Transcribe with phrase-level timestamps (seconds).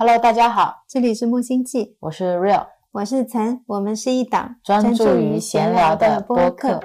[0.00, 6.80] Hello，大家好，这里是木星记，我是 Real，我是岑，我们是一档专注于闲聊的播客。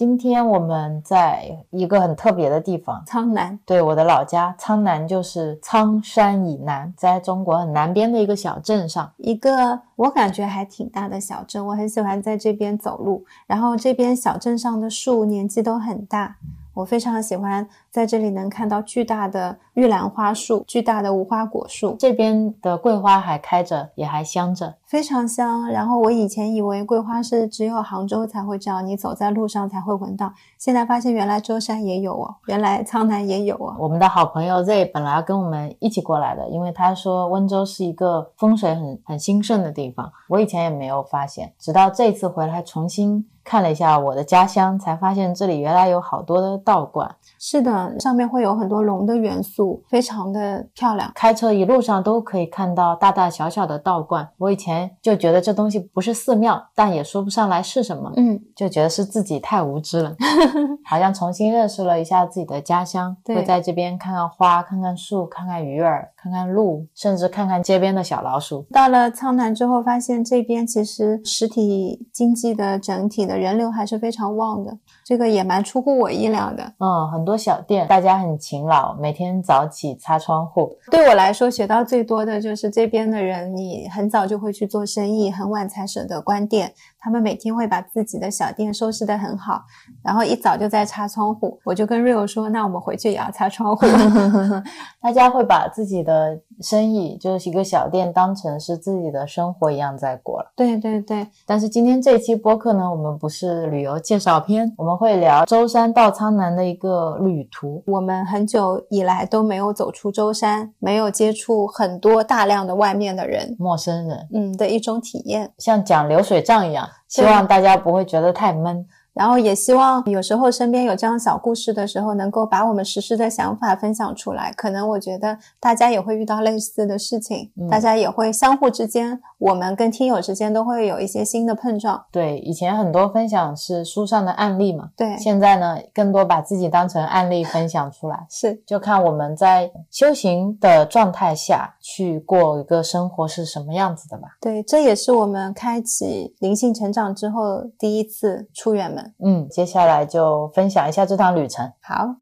[0.00, 3.58] 今天我们在一个很特别的地方，苍南。
[3.66, 11.66] 对，我的老家苍南就是苍山以南，在中国很南边的一个小镇上，一个我感觉还挺大的小镇。
[11.66, 16.34] 我很喜欢在这边走路，然后这边小镇上的树年纪都很大。
[16.72, 25.66] 我非常喜欢在这里能看到巨大的玉兰花树、巨大的无花果树，这边的桂花还开着，也还香着，非常香。
[25.68, 33.74] 然后我以前以为桂花是只有杭州才会这样，你走在路上才会闻到，现在发现原来舟山也有哦，原来苍南也有哦。
[33.78, 43.26] 我们的好朋友 Z 本来要跟我们一起过来的，因为他说温州是一个风水很很兴盛的地方，我以前也没有发现，直到这次回来重新。
[43.42, 47.10] 看了一下我的家乡，才发现这里原来有好多的道观。
[47.38, 51.10] 是的，上面会有很多龙的元素，非常的漂亮。
[51.14, 54.28] 开车一路上都可以看到大大小小的道观。
[54.36, 58.12] 我以前就觉得这东西不是寺庙，但也说不上来是什么。
[58.16, 60.14] 嗯，就觉得是自己太无知了，
[60.84, 63.16] 好像重新认识了一下自己的家乡。
[63.24, 68.66] 会在这边看看花，看看树，看看鱼儿，看看鹿，甚至看看街边的小老鼠。
[68.72, 76.64] 到了苍南之后，发现这边其实实体经济的整体的人流还是非常旺的，这个也蛮出乎我意料的。
[76.78, 77.20] 嗯，很。
[77.20, 80.76] 多小店，大家很勤劳，每天早起擦窗户。
[80.90, 86.72] 对我来说，学到最多的就是这边的人，你很早就会去做生意，很晚才舍得关店。
[86.98, 89.62] 他们每天会把自己的小店收拾得很好，
[90.02, 91.60] 然后一早就在擦窗户。
[91.64, 93.86] 我就跟 Rio 说：“那我们回去也要擦窗户。
[95.00, 100.52] ”大家会把自己的生意，就是一个小店，当成是自己的生活一样在过了。
[100.56, 101.24] 对对对。
[101.46, 107.18] 但是今天这期播客呢，我们不是旅游介绍片，我们会聊舟山到苍南的一个。
[107.20, 118.86] 旅途，我们很久以来都没有走出舟山，没有接触很多大量的外面的人，陌生人，嗯的一种体验，像讲流水账一样，希望大家不会觉得太闷。
[119.12, 124.52] 然后也希望有时候身边有这样小故事的时候，能够把我们实施的想法分享出来。
[124.56, 132.04] 可能我觉得大家也会遇到类似的事情，大家也会相互之间，我们跟听友之间都会有一些新的碰撞。
[132.12, 138.26] 对，以前很多分享是书上的案例嘛，对，现在呢，更多把自己当成案例分享出来。
[138.30, 144.28] 是，就看我们在修行的状态下去过一个生活是什么样子的吧。
[144.40, 149.14] 对，这也是我们开启灵性成长之后第一次出远门。
[149.24, 151.72] 嗯，接下来就分享一下这趟旅程。
[151.80, 152.20] 好。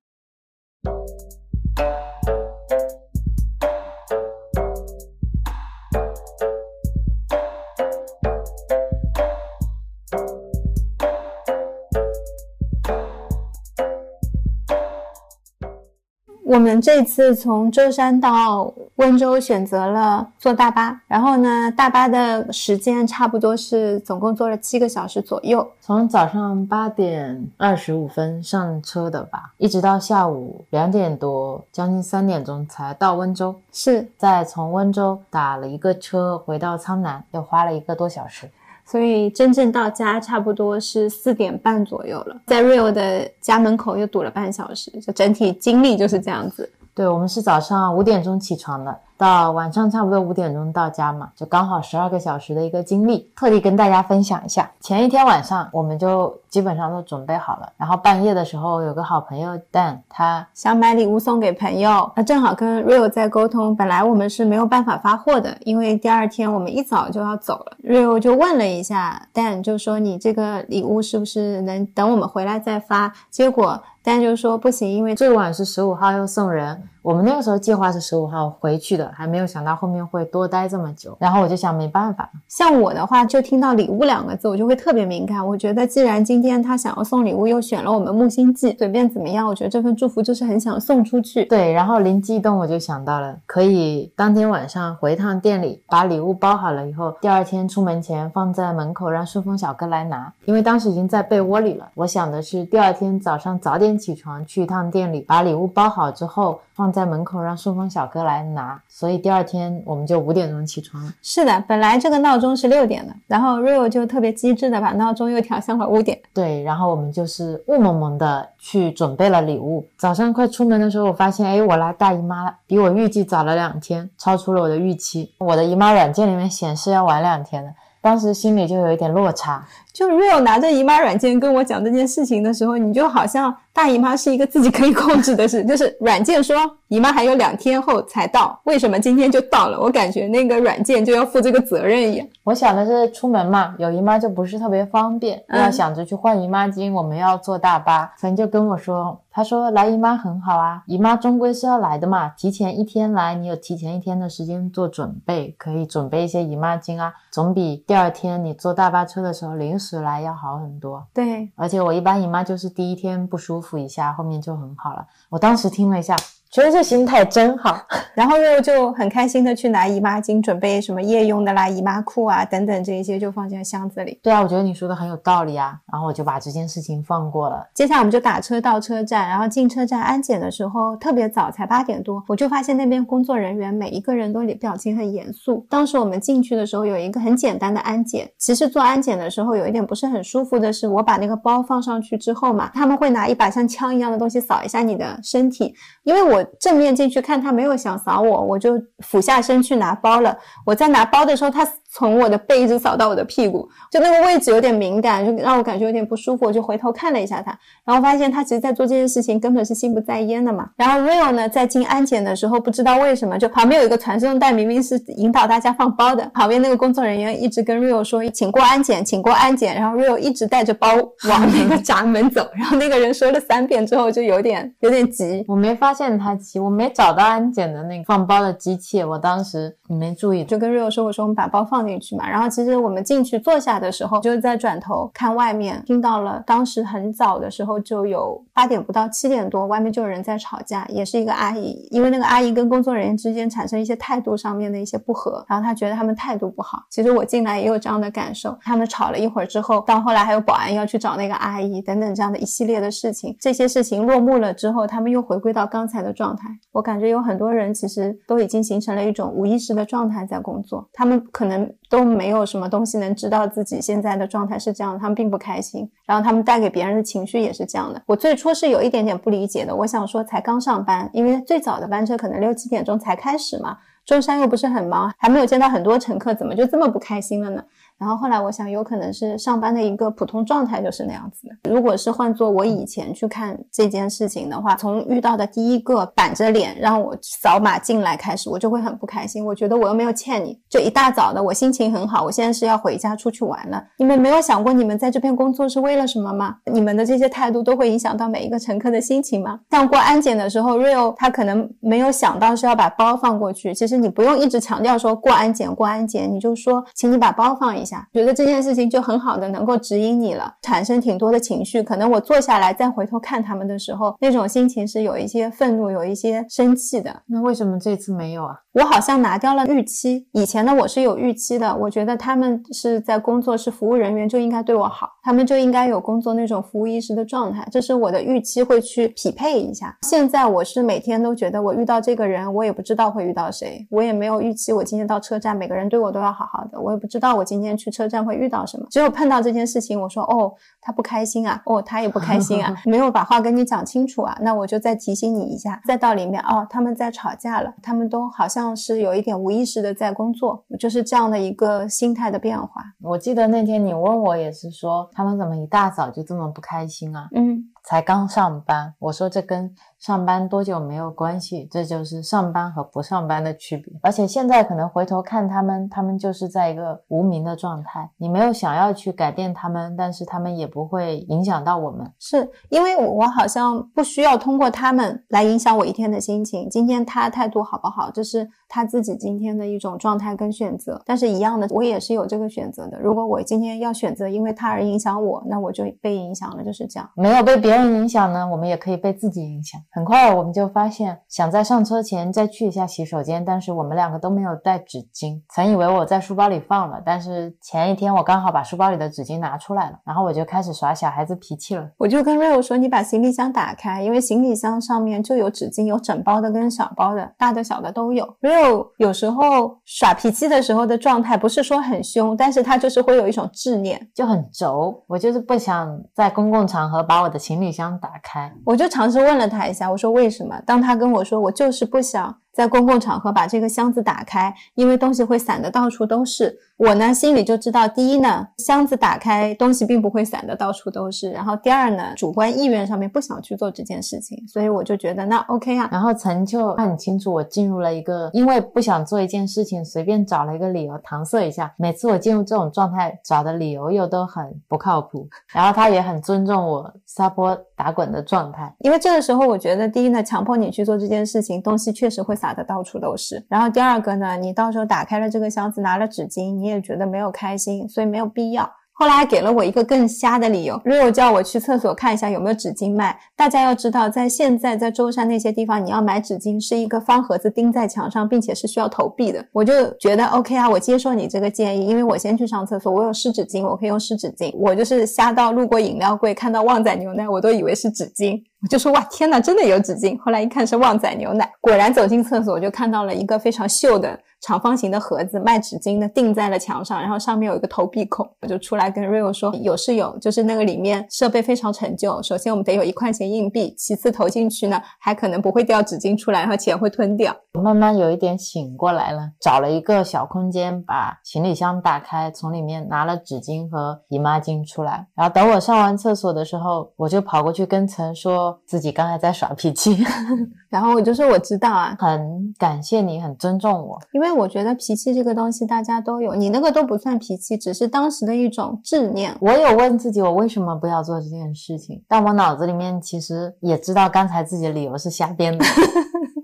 [16.49, 33.55] 我们这次从舟山到温州选择了坐大巴，然后呢，大巴的时间差不多是总共坐了七个小时左右，从早上八点二十五分上车的吧，一直到下午两点多，将近三点钟才到温州。
[33.71, 38.51] 是，再从温州打了一个车回到苍南，又花了一个多小时。
[38.91, 46.71] 所以真正到家差不多是四点半左右了，在 Rio 的家门口又堵了半小时，就整体经历就是这样子。
[46.95, 48.99] 对，我们是早上五点钟起床的。
[49.19, 54.71] 到晚上差不多五点钟到家嘛，就刚好十二个小时的一个经历，特地跟大家分享一下。
[54.81, 63.75] 前一天晚上我们就基本上都准备好了，然后半夜的时候有个好朋友 Dan，他想买礼物送给朋友，他正好跟 Rio 在沟通。
[63.75, 67.77] 本来我们是没有办法发货的，因为第二天我们一早就要走了。
[67.83, 73.13] Rio 就问了一下 Dan，就说你这个礼物是不是能等我们回来再发？
[73.31, 76.89] 结果 Dan 就说不行，因为最晚是十五号要送人。
[77.09, 81.17] 我们那个时候计划是十五号回去的，还没有想到后面会多待这么久。
[81.19, 82.31] 然后我就想，没办法。
[82.49, 85.47] 像我的话，就听到礼物两个字，我就会特别敏感。
[85.47, 91.47] 我觉得，既然今天他想要送礼物，又选了我们木星记，随便怎么样，我觉得这份祝福就是很想送出去。
[91.47, 100.31] 对，然后灵机一动，我就想到了，可以当天晚上回趟店里，把礼物包好了以后，第二天出门前放在门口，让顺丰小哥来拿。
[100.45, 101.89] 因为当时已经在被窝里了。
[101.95, 106.61] 我想的是，第二天早上早点起床，去一趟店里，把礼物包好之后。
[106.79, 111.13] 放在门口让顺丰小哥来拿，所以第二天我们就五点钟起床了。
[111.21, 116.17] 是的，本来这个闹钟是六点的，然后 Rio 就特别机智的把闹钟又调向了五点。
[116.33, 119.85] 对，然后我们就是雾蒙蒙的去准备了礼物。
[119.97, 125.33] 早上快出门的时候，我发现，哎，我来大姨妈了，比我预计早了两天，超出了我的预期。
[125.39, 129.67] 我的姨妈软件里面显示要晚两天的，当时心里就有一点落差。
[129.99, 136.57] 就 real 拿着姨妈软件跟我讲这件事情的时候，你就好像大姨妈是一个自己可以控制的事，就是软件说
[136.87, 139.81] 姨妈还有两天后才到，为什么今天就到了？
[139.81, 142.25] 我感觉那个软件就要负这个责任一样。
[142.45, 148.13] 我想的是出门嘛，有姨妈就不是特别方便，要想着去换姨妈巾，我们要坐大巴。
[148.17, 159.88] 曾就跟我说，他说来姨妈很好啊，姨妈终归是要来的嘛，提前一天来，你有提前一天的时间做准备，可以准备一些姨妈巾啊，总比第二天你坐大巴车的时候临时。
[159.89, 165.07] 时来要好很多，对，而且我一般姨妈就是第一天不舒服一下，后面就很好了。
[165.31, 166.17] 我当时听了一下。
[166.51, 167.79] 觉得这心态真好，
[168.15, 174.19] 然后又就很开心的去拿姨妈巾，准备什么夜用的啦、姨妈裤啊等等这一些就放进箱子里。
[174.23, 177.69] 对啊，我觉得你说的很有道理啊，然后我就把这件事情放过了。
[177.75, 185.67] 接下来我们就打车到车站，然后进车站安检的时候特别早，才八点多，我就发现那边工作人员每一个人都表情很严肃。
[185.69, 195.75] 当时我们进去的时候有一个很简单的安检，其实做安检的时候有一点不是很舒服的是，我把那个包放上去之后嘛，他们会拿一把像枪一样的东西扫一下你的身体，
[196.05, 196.38] 因为我。
[196.61, 200.37] 正面进去看他没有想扫我，我就俯下身去拿包了。
[200.65, 201.67] 我在拿包的时候，他。
[201.99, 206.47] 从我的背一直扫到我的屁股，就那个位置有点敏感，就让我感觉有点不舒服。
[206.47, 210.71] 我就回头看了一下他，然后发现他其实在做这件事情根本是心不在焉的嘛。
[210.77, 219.75] 然后 Rio 呢，在进安检的时候，不知道为什么，就旁边有一个传送带，明明是引导大家放包的，旁边那个工作人员一直跟 Rio 说，请过安检，请过安检。
[219.75, 220.95] 然后 Rio 一直带着包
[221.29, 225.45] 往那个闸门走， 然后那个人说了三遍之后，就有点有点急。
[225.49, 232.49] 我没发现他急，我没找到安检的那个放包的机器，我当时没注意，就跟 Rio 说，我说我们把包放进去嘛，然后。
[232.59, 246.83] 其实我们进去坐下的时候，就是在转头看外面，听到了当时很早的时候就有八点不到七点多，外面就有人在吵架，也是一个阿姨，因为那个阿姨跟工作人员之间产生一些态度上面的一些不和，然后她觉得他们态度不好。
[246.91, 256.49] 其实我进来也有这样的感受，他们吵了一会儿之后，到后来还有保安要去找那个阿姨等等这样的一系列的事情，这些事情落幕了之后，他们又回归到刚才的状态。
[256.73, 262.39] 我感觉有很多人其实都已经形成了一种无意识的状态在工作，他们可能都没有。
[262.49, 264.99] 什么东西能知道自己现在的状态是这样？
[264.99, 268.01] 他们并不开心，然后他们带给别人的情绪也是这样的。
[268.07, 273.77] 我最初是有一点点不理解的，我想说才刚上班，因为最早的班车可能六七点钟才开始嘛，
[274.07, 277.63] 中山又不是很忙，还没有见到很多乘客，怎么就这么不开心了呢？
[277.99, 281.71] 然后后来我想，有可能是上班的一个普通状态就是那样子的。
[281.71, 289.45] 如果是换做我以前去看这件事情的话，从遇到的第一个板着脸让我扫码进来开始，我就会很不开心。
[289.45, 293.83] 我觉得我又没有欠你，就一大早的，我心情很好，我现在是要回家出去玩了。
[293.99, 296.57] 你们没有想过你们在这边工作是为了什么吗？
[296.73, 299.59] 你们的这些态度都会影响到每一个乘客的心情吗？
[299.71, 303.75] 像过安检的时候，Real 他可能没有想到是要把包放过去。
[303.75, 311.83] 其实你不用一直强调说过安检过安检，你就说请你把包放一觉得这件事情就很好的能够指引你了，产生挺多的情绪。
[311.83, 317.23] 可能我坐下来再回头看他们的时候，那种心情是有一些愤怒，有一些生气的。
[317.27, 318.57] 那为什么这次没有啊？
[318.79, 320.29] 我好像拿掉了预期。
[320.33, 321.75] 以前呢，我是有预期的。
[321.75, 327.67] 我觉得他们是在工作，是服务人员就应该对我好，他们就应该有工作那种服务意识的状态。
[327.73, 329.99] 这是我的预期，会去匹配一下。
[330.03, 334.73] 现在我是每天都觉得，我遇到这个人，我也不知道会遇到谁，我也没有预期。
[334.73, 338.19] 我今天到车站，每个人对我都要好好的，我也不知道我今天去车站。
[338.25, 338.87] 会遇到什么？
[338.91, 345.81] 只有碰到这件事情，我说哦，他不开心啊，哦，他也不开心啊， 没有把话跟你讲清楚啊，那我就再提醒你一下。
[345.87, 352.83] 再到里面哦，他们在吵架了，他们都好像是有一点无意识的在工作，就是这样的一个心态的变化。
[353.01, 357.29] 我记得那天你问我也是说，他们怎么一大早就这么不开心啊？
[357.35, 359.75] 嗯，才刚上班，我说这跟。
[359.99, 363.93] 上班多久没有关系，这就是上班和不上班的区别。
[364.01, 368.09] 而且现在可能回头看他们，他们就是在一个无名的状态。
[368.17, 372.09] 你没有想要去改变他们，但是他们也不会影响到我们。
[372.21, 376.71] 是因为我好像不需要通过他们来影响我一天的心情。
[376.71, 381.01] 今天他态度好不好，这是他自己今天的一种状态跟选择。
[381.07, 383.01] 但是一样的，我也是有这个选择的。
[383.01, 387.09] 如果我今天要选择因为他而影响我，那我就被影响了，就是这样。
[387.15, 389.81] 没有被别人影响呢，我们也可以被自己影响。
[389.91, 395.41] 很快我们就发现，想在上车前再去一下洗手间，但是我们两个都没有带纸巾。
[395.55, 401.91] 曾以为我在书包里放了，但是前一天我刚好把书包里的纸巾拿出来了，然后我就开始耍小孩子脾气了。
[401.97, 408.37] 我就跟 Rio 说：“你把行李箱打开，因为行李箱上面就有纸巾，有整包的跟小包的，大的小的都有。
[408.59, 415.03] ”Rio 有时候耍脾气的时候的状态不是说很凶，但是他就是会有一种执念，就很轴。
[415.07, 420.61] 我就是不想在公共场合把我的行李箱打开，我就尝试问了他一下，我说为什么？
[420.67, 422.37] 当他跟我说我就是不想。
[422.59, 426.59] 在公共场合把这个箱子打开，因为东西会散的到处都是。
[426.77, 431.31] 我呢心里就知道，第一呢，箱子打开东西并不会散的到处都是。
[431.31, 435.89] 然后第二呢，主观意愿上面不想去做这件事情，所以我就觉得那 OK 啊。
[435.93, 441.73] 然后陈就很清楚，我进入了一个因为不想做一件事情，随便找了一个理由搪塞一下。
[441.79, 445.29] 每次我进入这种状态，找的理由又都很不靠谱。
[445.53, 452.48] 然后他也很尊重我撒泼打滚的状态，因为这个时候我觉得，第一呢，强迫你去做这件事情，东西确实会散。
[452.49, 458.71] 打的到处都是，然后第二个呢，你到时候打开了这个箱子，拿了纸巾，你也觉得没有开心，所以没有必要。
[458.95, 463.17] 后来还给了我一个更瞎的理由，Rio 叫我去厕所看一下有没有纸巾卖。
[463.37, 469.45] 大家要知道，在现在在舟山那些地方，你要买纸巾是一个方盒子钉在墙上，并且是需要投币的。
[469.53, 474.51] 我就觉得 OK 啊，我接受你这个建议，因为我先去上厕所，我有湿纸巾，我可以用湿纸巾。
[474.57, 478.41] 我就是瞎到路过饮料柜看到旺仔牛奶，我都以为是纸巾。
[478.61, 480.19] 我就说哇天哪，真的有纸巾！
[480.19, 488.29] 后来一看是旺仔牛奶，果然走进厕所我就看到了一个非常秀的长方形的盒子，卖纸巾的，钉在了墙上，然后上面有一个投币孔。
[488.41, 492.21] 我就出来跟 Rio 说，有是有，就是那个里面设备非常陈旧。
[492.21, 497.37] 首先我们得有一块钱硬币，其次投进去呢还可能不会掉纸巾出来，然后钱会吞掉。
[497.55, 505.07] 我慢慢有一点醒过来了，找了一个小空间，把行李箱打开，从里面拿了纸巾和姨妈巾出来。
[505.15, 508.48] 然后等我上完厕所的时候，我就跑过去跟陈说。
[508.67, 509.97] 自己刚才在耍脾气，
[510.69, 519.35] 然后我就说我知道啊，很感谢你，很尊重我，因为我觉得脾气这个东西大家都有，你那个都不算脾气，只是当时的一种执念。
[519.41, 522.03] 我有问自己，我为什么不要做这件事情？
[522.07, 525.65] 但我脑子里面其实也知道，刚才自己的理由是瞎编的。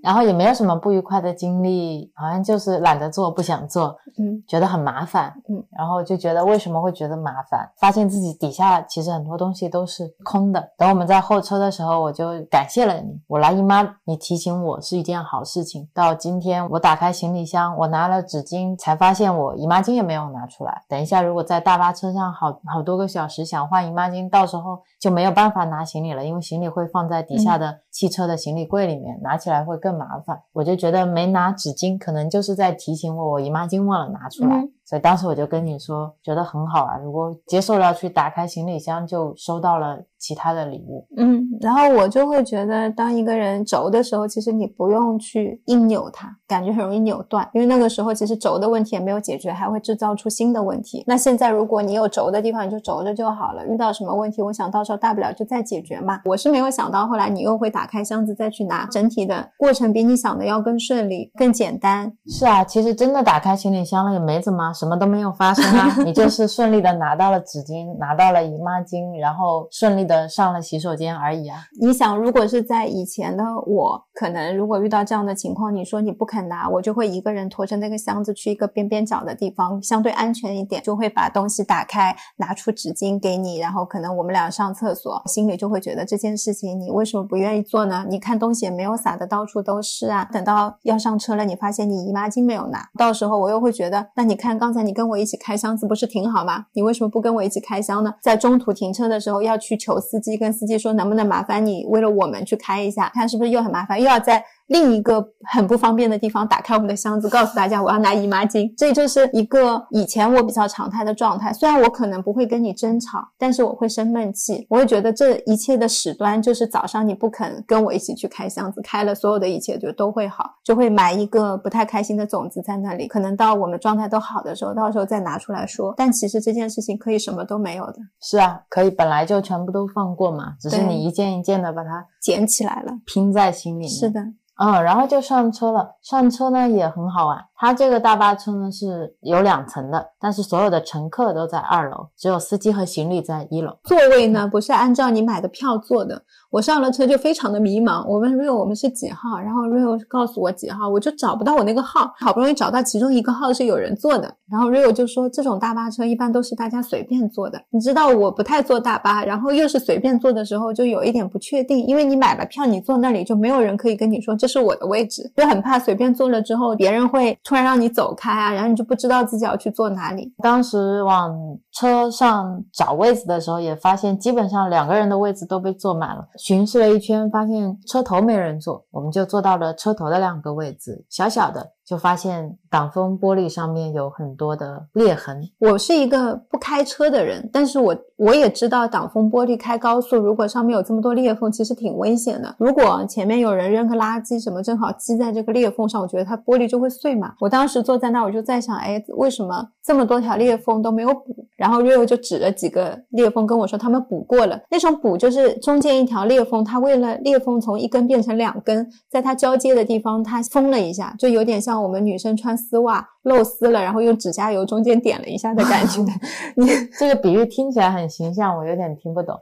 [0.04, 7.66] 然后也没有什么不愉快的经历，好像就是懒得做，不想做，嗯，觉得很麻烦，嗯，然后就觉得为什么会觉得麻烦？
[7.78, 10.62] 发现自己底下其实很多东西都是空的。
[10.76, 13.18] 等我们在候车的时候，我就感谢了你。
[13.26, 15.88] 我来姨妈，你提醒我是一件好事情。
[15.94, 20.82] 到今天我打开行李箱，我拿了纸巾，才发现我姨妈巾也没有拿出来。
[20.86, 29.94] 等一下，如果在大巴车上好好多个小时想换姨妈巾，到时候就没有办法拿行李了，因为行李会放在底下的汽车的行李柜里面，拿起来会更。
[29.94, 34.68] 麻烦，我就觉得没拿纸巾，可能就是在提醒我，我姨妈巾忘了拿出来。
[34.84, 36.98] 所以当时我就跟你说，觉得很好啊。
[36.98, 41.06] 如果接受了去打开行李箱，就收到了其他的礼物。
[41.16, 47.48] 嗯，然后我就会觉得，当一个人轴的时候，其实你不用去硬扭它，感觉很容易扭断。
[47.54, 51.02] 因为那个时候其实轴的问题也没有解决，还会制造出新的问题。
[51.06, 53.66] 那现在如果你有轴的地方，你就轴着就好了。
[53.66, 56.20] 遇到什么问题，我想到时候大不了就再解决嘛。
[56.26, 62.12] 我是没有想到后来你又会打开箱子再去拿，整体的过程比你想的要更顺利、更简单。
[62.26, 64.73] 是啊，其实真的打开行李箱了也没怎么。
[64.74, 71.60] 什么都没有发生啊， 你就是顺利的拿到了纸巾，拿到了姨妈巾，然后顺利的上了洗手间而已啊。
[71.80, 88.04] 你想，如果是在以前的我，可能如果遇到这样的情况，你说你不肯拿，我就会一个人拖着那个箱子去一个边边角的地方，相对安全一点，就会把东西打开，拿出纸巾给你，然后可能我们俩上厕所，心里就会觉得这件事情你为什么不愿意做呢？
[88.08, 90.24] 你看东西也没有撒的到处都是啊。
[90.32, 94.63] 等到要上车了，你发现你姨妈巾没有拿，到时候我又会觉得，那你看。
[94.64, 96.64] 刚才你跟我一起开箱子不是挺好吗？
[96.72, 98.14] 你为什么不跟我一起开箱呢？
[98.22, 104.42] 在中途停车的时候要去求司机，跟司机说能不能麻烦你为了我们去开一下，看是不是又很麻烦，又要在。
[104.66, 111.52] 另一个很不方便的地方，打开我们的箱子，告诉大家我要拿姨妈巾，这就是一个以前我比较常态的状态。
[111.52, 123.06] 虽然我可能不会跟你争吵，但是我会生闷气，我会觉得这一切的始端就是早上你不肯跟我一起去开箱子，开了所有的一切就都会好，就会埋一个不太开心的种子在那里。
[123.06, 125.92] 可能到我们状态都好的时候，到时候再拿出来说。
[125.96, 127.96] 但其实这件事情可以什么都没有的。
[128.22, 133.86] 是啊，可以本来就全部都放过嘛，只是你一件一件的把它捡起来了，拼在心里。
[133.86, 134.20] 是的。
[134.56, 135.96] 嗯，然后就上车了。
[136.02, 143.76] 上车呢也很好玩，它这个大巴车呢是有两层的，但是所有的乘客都在二楼，只有司机和行李在一楼。
[143.84, 146.22] 座位呢不是按照你买的票坐的。
[146.50, 157.60] 我上了车就非常的迷茫，我问 Rio 我们是几号，然后 Rio 告诉我几号，我就找不到我那个号，好不容易找到其中一个号是有人坐的，然后 Rio 就说这种大巴车一般都是大家随便坐的。
[157.70, 170.34] 你知道我不太坐大巴，然后又是随便坐的时候就有一点不确定，因为你买了票你坐那里就没有人可以跟你说这是我的位置，就很怕随便坐了之后别人会突然让你走开啊，然后你就不知道自己要去坐哪里。
[170.42, 171.34] 当时往
[171.72, 177.30] 车上找位子的时候也发现基本上两个人的位置都被坐满了，巡视了一圈。
[177.30, 181.70] 发现车头没人坐，我们就坐到了车头的两个位置，小小的。
[181.86, 185.42] 就发现挡风玻璃上面有很多的裂痕。
[185.58, 192.56] 我是一个不开车的人，但是我我也知道挡风玻璃开高速，如果上面有这么多裂缝，其实挺危险的。
[192.58, 197.34] 如果前面有人扔个垃圾什么，正好积在这个裂缝上，我觉得它玻璃就会碎嘛。
[197.38, 201.46] 我当时坐在那，我就在想，哎，为什么这么多条裂缝都没有补？
[201.56, 204.58] 然后 Rio 就指了几个裂缝跟我说，他们补过了。
[204.70, 211.73] 那种补就是中间一条裂缝，它为了裂缝从一根变成两根，在它交接的地方它封了一下，就有点像。
[211.82, 216.00] 我们女生穿丝袜露丝了，然后用指甲油中间点了一下的感觉。
[216.56, 216.66] 你
[216.98, 219.38] 这个比喻听起来很形象，我有点听不懂。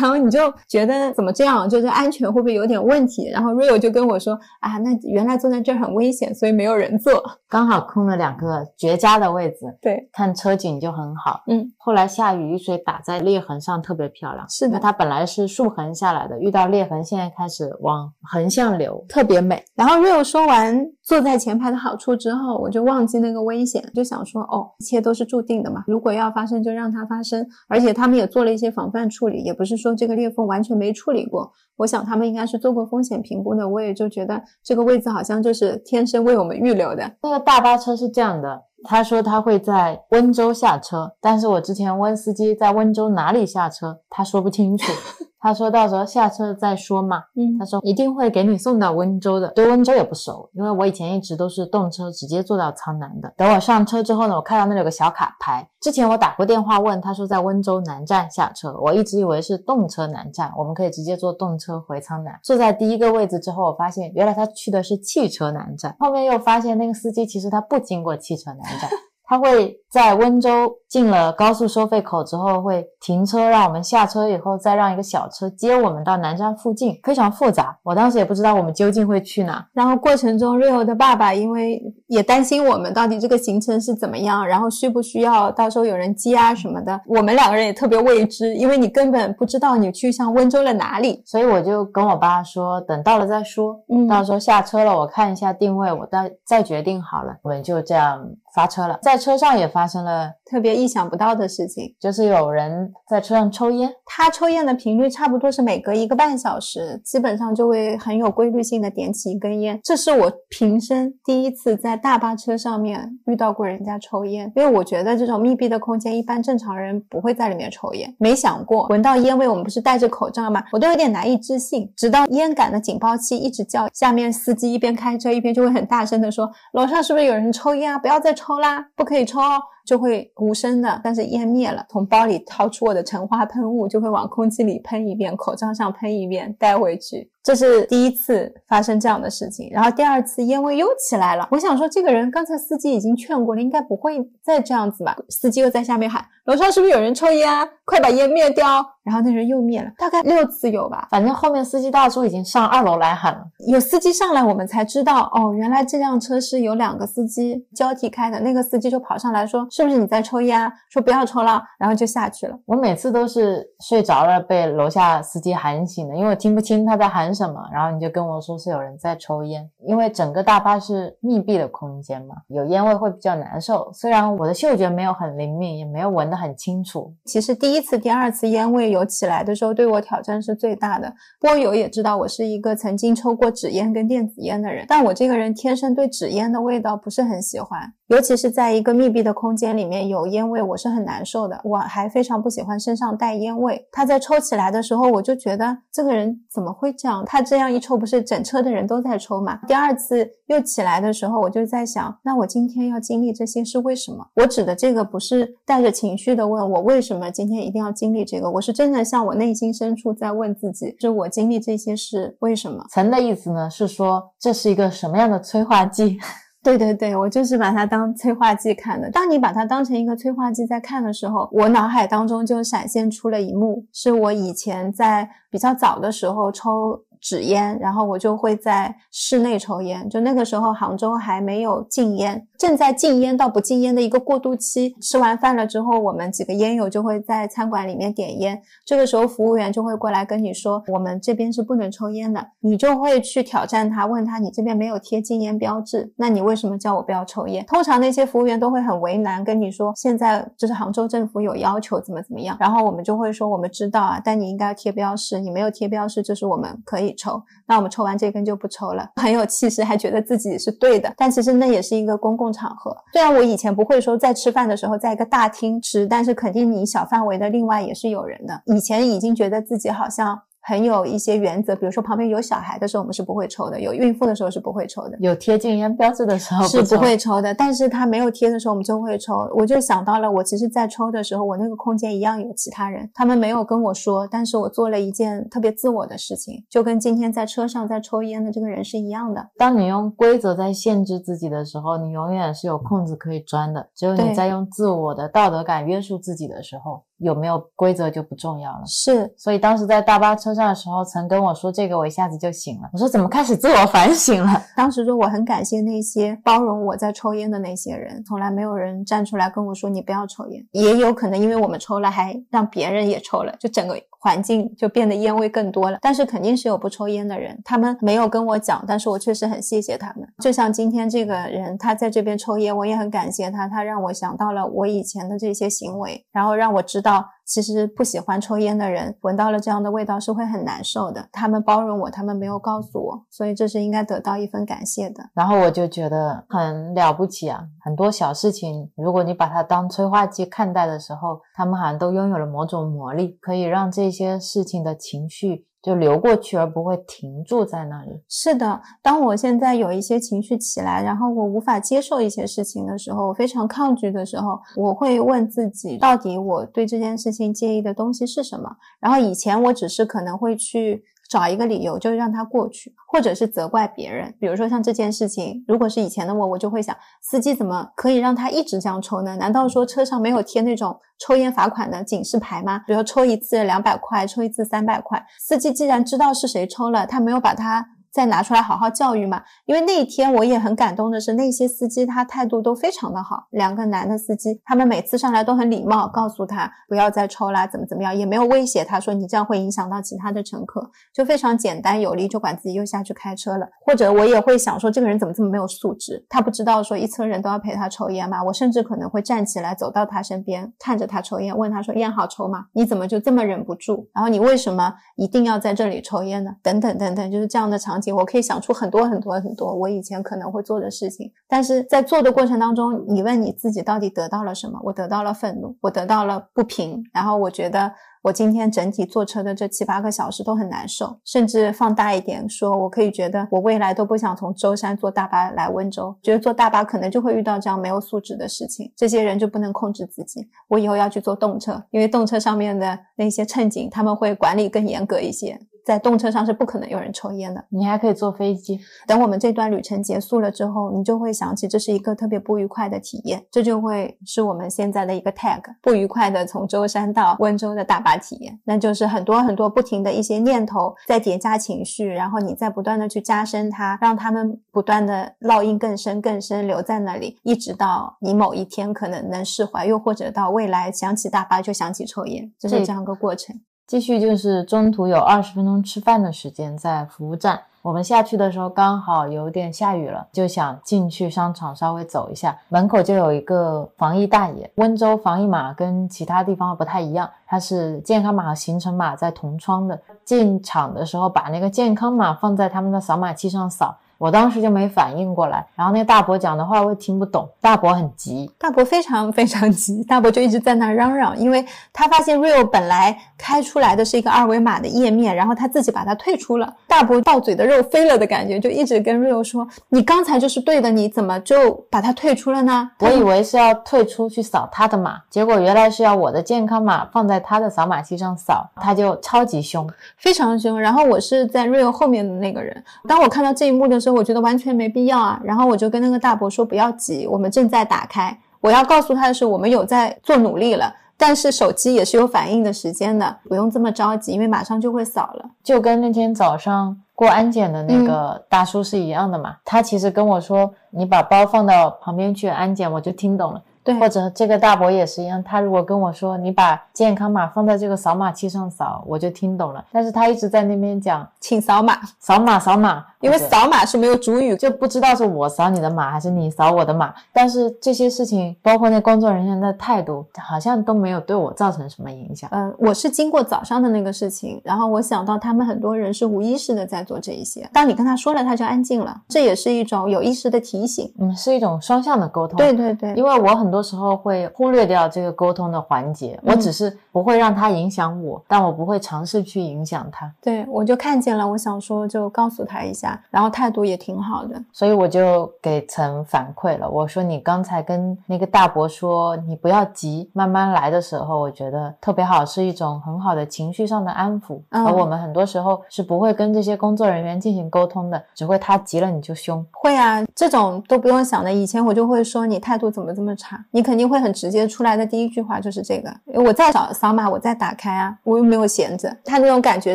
[0.00, 1.68] 然后你就觉得怎么这样？
[1.68, 3.28] 就是安全会不会有点问题？
[3.30, 9.56] 然后 Rio 就跟我说啊，那原来坐在这儿很危险，所以没有人坐，刚好空了两个绝佳的位置。
[9.80, 11.42] 对，看车景就很好。
[11.48, 14.48] 嗯，后来下雨，雨水打在裂痕上，特别漂亮。
[14.48, 19.62] 是的，它本来是竖横下来的，遇到裂痕，现在开始往横向流，特别美。
[19.74, 21.78] 然后 Rio 说完坐在前排的。
[21.78, 25.84] 好处之后，我就忘记那个危险，就想说，哦，一切都是注定的嘛。
[25.86, 27.46] 如果要发生，就让它发生。
[27.68, 31.52] 而且他们也做了一些防范处理，也不是说这个裂缝完全没处理过。
[31.76, 33.68] 我想他们应该是做过风险评估的。
[33.68, 37.10] 我也就觉得这个位置好像就是天生为我们预留的。
[37.22, 44.92] 那个大巴车是这样的，他说他会在温州下车，但是我之前问司机在温州哪里下车，他说不清楚。
[45.40, 47.22] 他说到时候下车再说嘛。
[47.36, 49.48] 嗯，他说一定会给你送到温州的。
[49.52, 53.32] 对温州也不熟，因为我以前一直都是动车直接坐到苍南的。
[53.36, 55.68] 等我上车之后呢，我看到那里有个小卡牌。
[55.80, 62.38] 之前我打过电话问，他说在温州南站下车，我一直以为是动车南站，我们可以直接坐动车回苍南。
[62.42, 65.94] 坐在第一个位置之后，我发现原来他去的是汽车南站。
[66.00, 68.90] 后面又发现那个司机其实他不经过汽车南站。
[69.28, 77.78] 他会在温州进了高速收费口之后，会停车让我们下车，以后再让一个小车接我们到南站附近，非常复杂。
[77.82, 79.66] 我当时也不知道我们究竟会去哪。
[79.74, 93.78] 然后过程中瑞欧的爸爸因为也担心我们到底这个行程是怎么样，然后需不需要到时候有人接啊什么的，我们两个人也特别未知，因为你根本不知道你去向温州了哪里，所以我就跟我爸说，等到了再说。
[93.90, 97.36] 嗯，到时候下车了，我看一下定位，我再再决定好了。
[97.42, 98.26] 我们就这样。
[98.58, 103.90] 发车了，在车上也发生了特别意想不到的事情，就是有人在车上抽烟。
[104.04, 109.78] 他抽烟的频率差不多是每隔一个半小时，基本上就会很有规律性的点起一根烟。
[109.84, 118.12] 这是我平生第一次在大巴车上面遇到过人家抽烟，因为我觉得这种密闭的空间，一般正常人不会在里面抽烟。
[118.18, 120.64] 没想过闻到烟味，我们不是戴着口罩吗？
[120.72, 121.88] 我都有点难以置信。
[121.96, 127.96] 直到烟感的警报器一直叫，下面司机一边开车一边就会很大声的说：“楼上是不是有人抽烟啊？
[127.96, 129.60] 不要再抽。”抽啦，不可以抽哦。
[129.88, 137.30] 就会无声的，但是烟灭了，从包里掏出我的橙花喷雾，就会往空气里喷一遍，口罩上喷一遍，带回去。
[137.42, 141.48] 这是第一次发生这样的事情，然后第二次烟味又起来了。
[141.50, 145.16] 我想说，这个人刚才司机已经劝过了，应该不会再这样子吧？
[145.30, 147.66] 司机又在下面喊：“楼上是不是有人抽烟啊？
[147.84, 151.08] 快把烟灭掉！”然后那人又灭了，大概六次有吧。
[151.10, 158.38] 反正后面司机大叔已经上二楼来喊了，有司机上来，我们才知道哦，原来这辆车是有两个司机交替开的。
[158.40, 159.66] 那个司机就跑上来说。
[159.70, 160.60] 是不是你在抽烟？
[160.60, 162.58] 啊说不要抽了，然后就下去了。
[162.66, 167.60] 我每次都是睡着了，被楼下司机喊醒的，因为我听不清他在喊什么。
[167.72, 173.90] 然后你就跟我说是有人在抽烟，因为整个大巴是密闭的空间嘛，有烟味会比较难受。
[173.92, 177.12] 虽然我的嗅觉没有很灵敏，也没有闻得很清楚。
[177.26, 181.12] 其实第一次、第二次烟味有起来的时候，对我挑战是最大的。
[181.40, 189.58] 波友也知道我是一个曾经抽过纸烟跟电子烟的人，但我这个人天生对纸烟的味道不是很喜欢，尤其是在一个密闭的空。
[189.58, 191.60] 间里面有烟味，我是很难受的。
[191.64, 193.88] 我还非常不喜欢身上带烟味。
[193.90, 197.17] 他在抽起来的时候，我就觉得这个人怎么会这样？
[197.24, 199.58] 他这样一抽，不是整车的人都在抽嘛？
[199.66, 204.26] 第二次又起来的时候，我就在想，那我今天要经历这些是为什么？
[204.36, 212.84] 我指的这个不是带着情绪的问我为什么今天一定要经历这个，我是真的向我内心深处在问自己，是我经历这些是为什么？
[212.90, 216.18] 岑的意思呢是说这是一个什么样的催化剂？
[216.60, 219.08] 对对对，我就是把它当催化剂看的。
[219.10, 227.00] 当你把它当成一个催化剂在看的时候，我脑海当中就闪现出了一幕，是我以前在比较早的时候抽。
[227.20, 230.08] 纸烟，然后我就会在室内抽烟。
[230.08, 234.96] 就那个时候，杭州还没有禁烟，正在禁烟到不禁烟的一个过渡期。
[235.00, 238.60] 吃完饭了之后，我们几个烟友就会在餐馆里面点烟。
[238.84, 261.12] 这个时候，服务员就会过来跟你说：“我们这边是不能抽烟的。”你就会去挑战他，问他：“你这边没有贴禁烟标志，那你为什么叫我不要抽烟？”通常那些服务员都会很为难，跟你说：“现在就是杭州政府有要求，怎么怎么样。”然后我们就会说：“我们知道啊，但你应该贴标识，你没有贴标识，就是我们可以。”抽，那我们抽完这根就不抽了， 很有气势，还觉得自己是对的。
[261.16, 262.96] 但其实那也是一个公共场合。
[263.12, 268.62] 虽然我以前不会说在吃饭的时候在一个大厅吃，但是肯定你小范围的另外也是有人的。
[268.66, 270.40] 以前已经觉得自己好像。
[270.68, 277.54] 很有一些原则，比如说旁边有小孩的时候，我们是不会抽的；有孕妇的时候是不会抽的；有贴禁烟标志的时候是不会抽的。
[277.54, 279.48] 但是他没有贴的时候，我们就会抽。
[279.56, 289.48] 我就想到了，我其实，在抽的时候，我那个空间一样有其他人，他们没有跟我说，但是我做了一件特别自我的事情，就跟今天在车上在抽烟的这个人是一样的。
[289.56, 293.88] 当你用规则在限制自己的时候，你永远是有空子可以钻的。
[293.94, 297.04] 只有你在用自我的道德感约束自己的时候。
[297.18, 302.88] 有没有规则就不重要了，是，所以当时在大巴车上的时候，曾跟我说这个，我一下子就醒了。
[302.92, 304.62] 我说怎么开始自我反省了？
[304.76, 310.64] 当时说我很感谢那些包容我在抽烟的那些人，从来没有人站出来跟我说你不要抽烟。
[310.72, 313.98] 也有可能因为我们抽了，还让别人也抽了，就整个。
[314.18, 320.28] 环境就变得烟味更多了，但是肯定是有不抽烟的人，他们没有跟我讲，但是我确实很谢谢他们。
[320.40, 331.26] 就像今天这个人，他在这边抽烟，我也很感谢他，他让我想到了我以前的这些行为，然后让我知道，其实不喜欢抽烟的人闻到了这样的味道是会很难受的。
[331.32, 335.30] 他们包容我，他们没有告诉我，所以这是应该得到一份感谢的。
[335.32, 344.12] 然后我就觉得很了不起啊，很多小事情，如果你把它当催化剂看待的时候，他们好像都拥有了某种魔力，可以让这。
[344.18, 348.10] 些事情的情绪就流过去，而不会停住在那里。
[348.28, 358.76] 是的，当我现在有一些情绪起来，然后我无法接受一些事情的时候，我非常抗拒的时候，我会问自己，到底我对这件事情介意的东西是什么？
[359.00, 361.02] 然后以前我只是可能会去。
[361.28, 364.34] 找一个理由就是让他过去，或者是责怪别人。
[364.40, 369.36] 比如说像这件事情，如果是以前的我，我就会想，司机怎么可以让他一直这样抽呢？
[369.36, 372.80] 难道说车上没有贴那种抽烟罚款的警示牌吗？
[372.86, 375.22] 比如抽一次两百块，抽一次三百块。
[375.38, 377.86] 司机既然知道是谁抽了，他没有把他。
[378.12, 383.46] 再拿出来好好教育嘛，因为那一天我也很感动的是，那些司机他态度都非常的好。
[383.50, 393.68] 两个男的司机，他们每次上来都很礼貌，告诉他不要再抽啦，怎么怎么样，也没有威胁他说你这样会影响到其他的乘客，就非常简单有力，就管自己又下去开车了。
[393.86, 396.24] 或者我也会想说，这个人怎么这么没有素质？
[396.28, 398.42] 他不知道说一车人都要陪他抽烟吗？
[398.42, 402.66] 我甚至可能会站起来走到他身边，看着他抽烟，问他说烟好抽吗？
[402.72, 404.08] 你怎么就这么忍不住？
[404.14, 406.50] 然后你为什么一定要在这里抽烟呢？
[406.62, 414.78] 等等等等，就是这样的场我可以想出很多很多很多我以前可能会做的事情，但是在做的过程当中，你问你自己到底得到了什么？
[414.84, 430.48] 我得到了愤怒，我得到了不平，然后我觉得我今天整体坐车的这七八个小时都很难受，甚至放大一点说，我可以觉得我未来都不想从舟山坐大巴来温州，觉得坐大巴可能就会遇到这样没有素质的事情，这些人就不能控制自己。
[430.68, 435.58] 我以后要去坐动车，因为动车上面的那些乘警他们会管理更严格一些。
[435.88, 437.64] 在动车上是不可能有人抽烟的。
[437.70, 438.78] 你还可以坐飞机。
[439.06, 448.60] 等我们这段旅程结束了之后，你就会想起这是一个特别不愉快的体验，这就会是我们现在的一个 tag，不愉快的从舟山到温州的大巴体验。
[448.64, 463.58] 那就是很多很多不停的一些念头在叠加情绪，然后你在不断的去加深它，让他们不断的烙印更深更深，留在那里，一直到你某一天可能能释怀，又或者到未来想起大巴就想起抽烟，就是这样一个过程。
[463.88, 467.58] 继续就是中途有二十分钟吃饭的时间，在服务站。
[467.80, 472.54] 我们下去的时候刚好有点下雨了，就想进去商场稍微走一下。
[472.68, 474.70] 门口就有一个防疫大爷。
[474.74, 479.98] 温州防疫码跟其他地方不太一样，它是健康码和行程码在同窗的。
[480.22, 483.96] 进场的时候把那个健康码放在他们的扫码器上扫。
[484.18, 510.80] 我当时就没反应过来，然后那大伯讲的话我也听不懂，大伯很急，大伯非常非常急，大伯就一直在那嚷嚷，因为他发现 Real 本来开出来的是一个二维码的页面，然后他自己把它退出了，大伯到嘴的肉飞了的感觉，就一直跟 Real 说：“你刚才就是对的，你怎么就把它退出了呢？”我以为是要退出去扫他的码，结果原来是要我的健康码放在他的扫码器上扫，他就超级凶，非常凶。
[510.80, 515.40] 然后我是在 Real 后面的那个人，当我看到这一幕的时候，我觉得完全没必要啊。
[515.44, 518.36] 然后我就跟那个大伯说：“不要急，我们正在打开。
[518.60, 525.44] 我要告诉他的是，我们有在做努力了。”但是手机也是有反应的时间的，不用这么着急，因为马上就会扫了。
[525.64, 529.56] 就跟那天早上过安检的那个大叔是一样的嘛。
[529.64, 533.60] 他其实跟我说：“你把包放到旁边去安检。”我就听懂了。
[533.82, 539.84] 对，或者这个大伯也是一样，他如果跟我说你把健康码放在这个扫码器上扫，我就听懂了。
[539.90, 547.12] 但是他一直在那边讲，请扫码，扫码，扫码，因为扫码是没有主语，就不知道是我扫你的码还是你扫我的码。
[547.32, 552.48] 但是这些事情，包括那工作人员的态度，好像都没有对我造成什么影响。
[552.52, 557.68] 嗯，我是经过早上的那个事情，然后我想到他们很多人是无意识的在做这一些。
[557.72, 561.12] 当你跟他说了，他就安静了，这也是一种有意识的提醒。
[561.18, 562.56] 嗯，是一种双向的沟通。
[562.56, 570.32] 对对对，因为我很多时候会忽略掉这个沟通的环节，我只是不会让他影响我，但我不会尝试去影响他。
[570.40, 576.88] 对我就看见了，我想说就告诉他一下，然后态度也挺好的，所以我就给陈反馈了。
[576.88, 584.60] 我说你刚才跟那个大伯说你不要急，慢慢来的时候，我觉得特别好，是一种很好的情绪上的安抚。
[584.70, 589.64] 嗯而我们很多时候是不会跟这些工作人员进行沟通的，只会他急了你就凶。
[589.70, 591.52] 会啊，这种都不用想的。
[591.52, 596.14] 以前我就会说你态度怎么这么差，你肯定会很直接出来的第一句话就是这个。
[596.42, 599.14] 我再扫扫码，我再打开啊，我又没有闲着。
[599.24, 599.94] 他那种感觉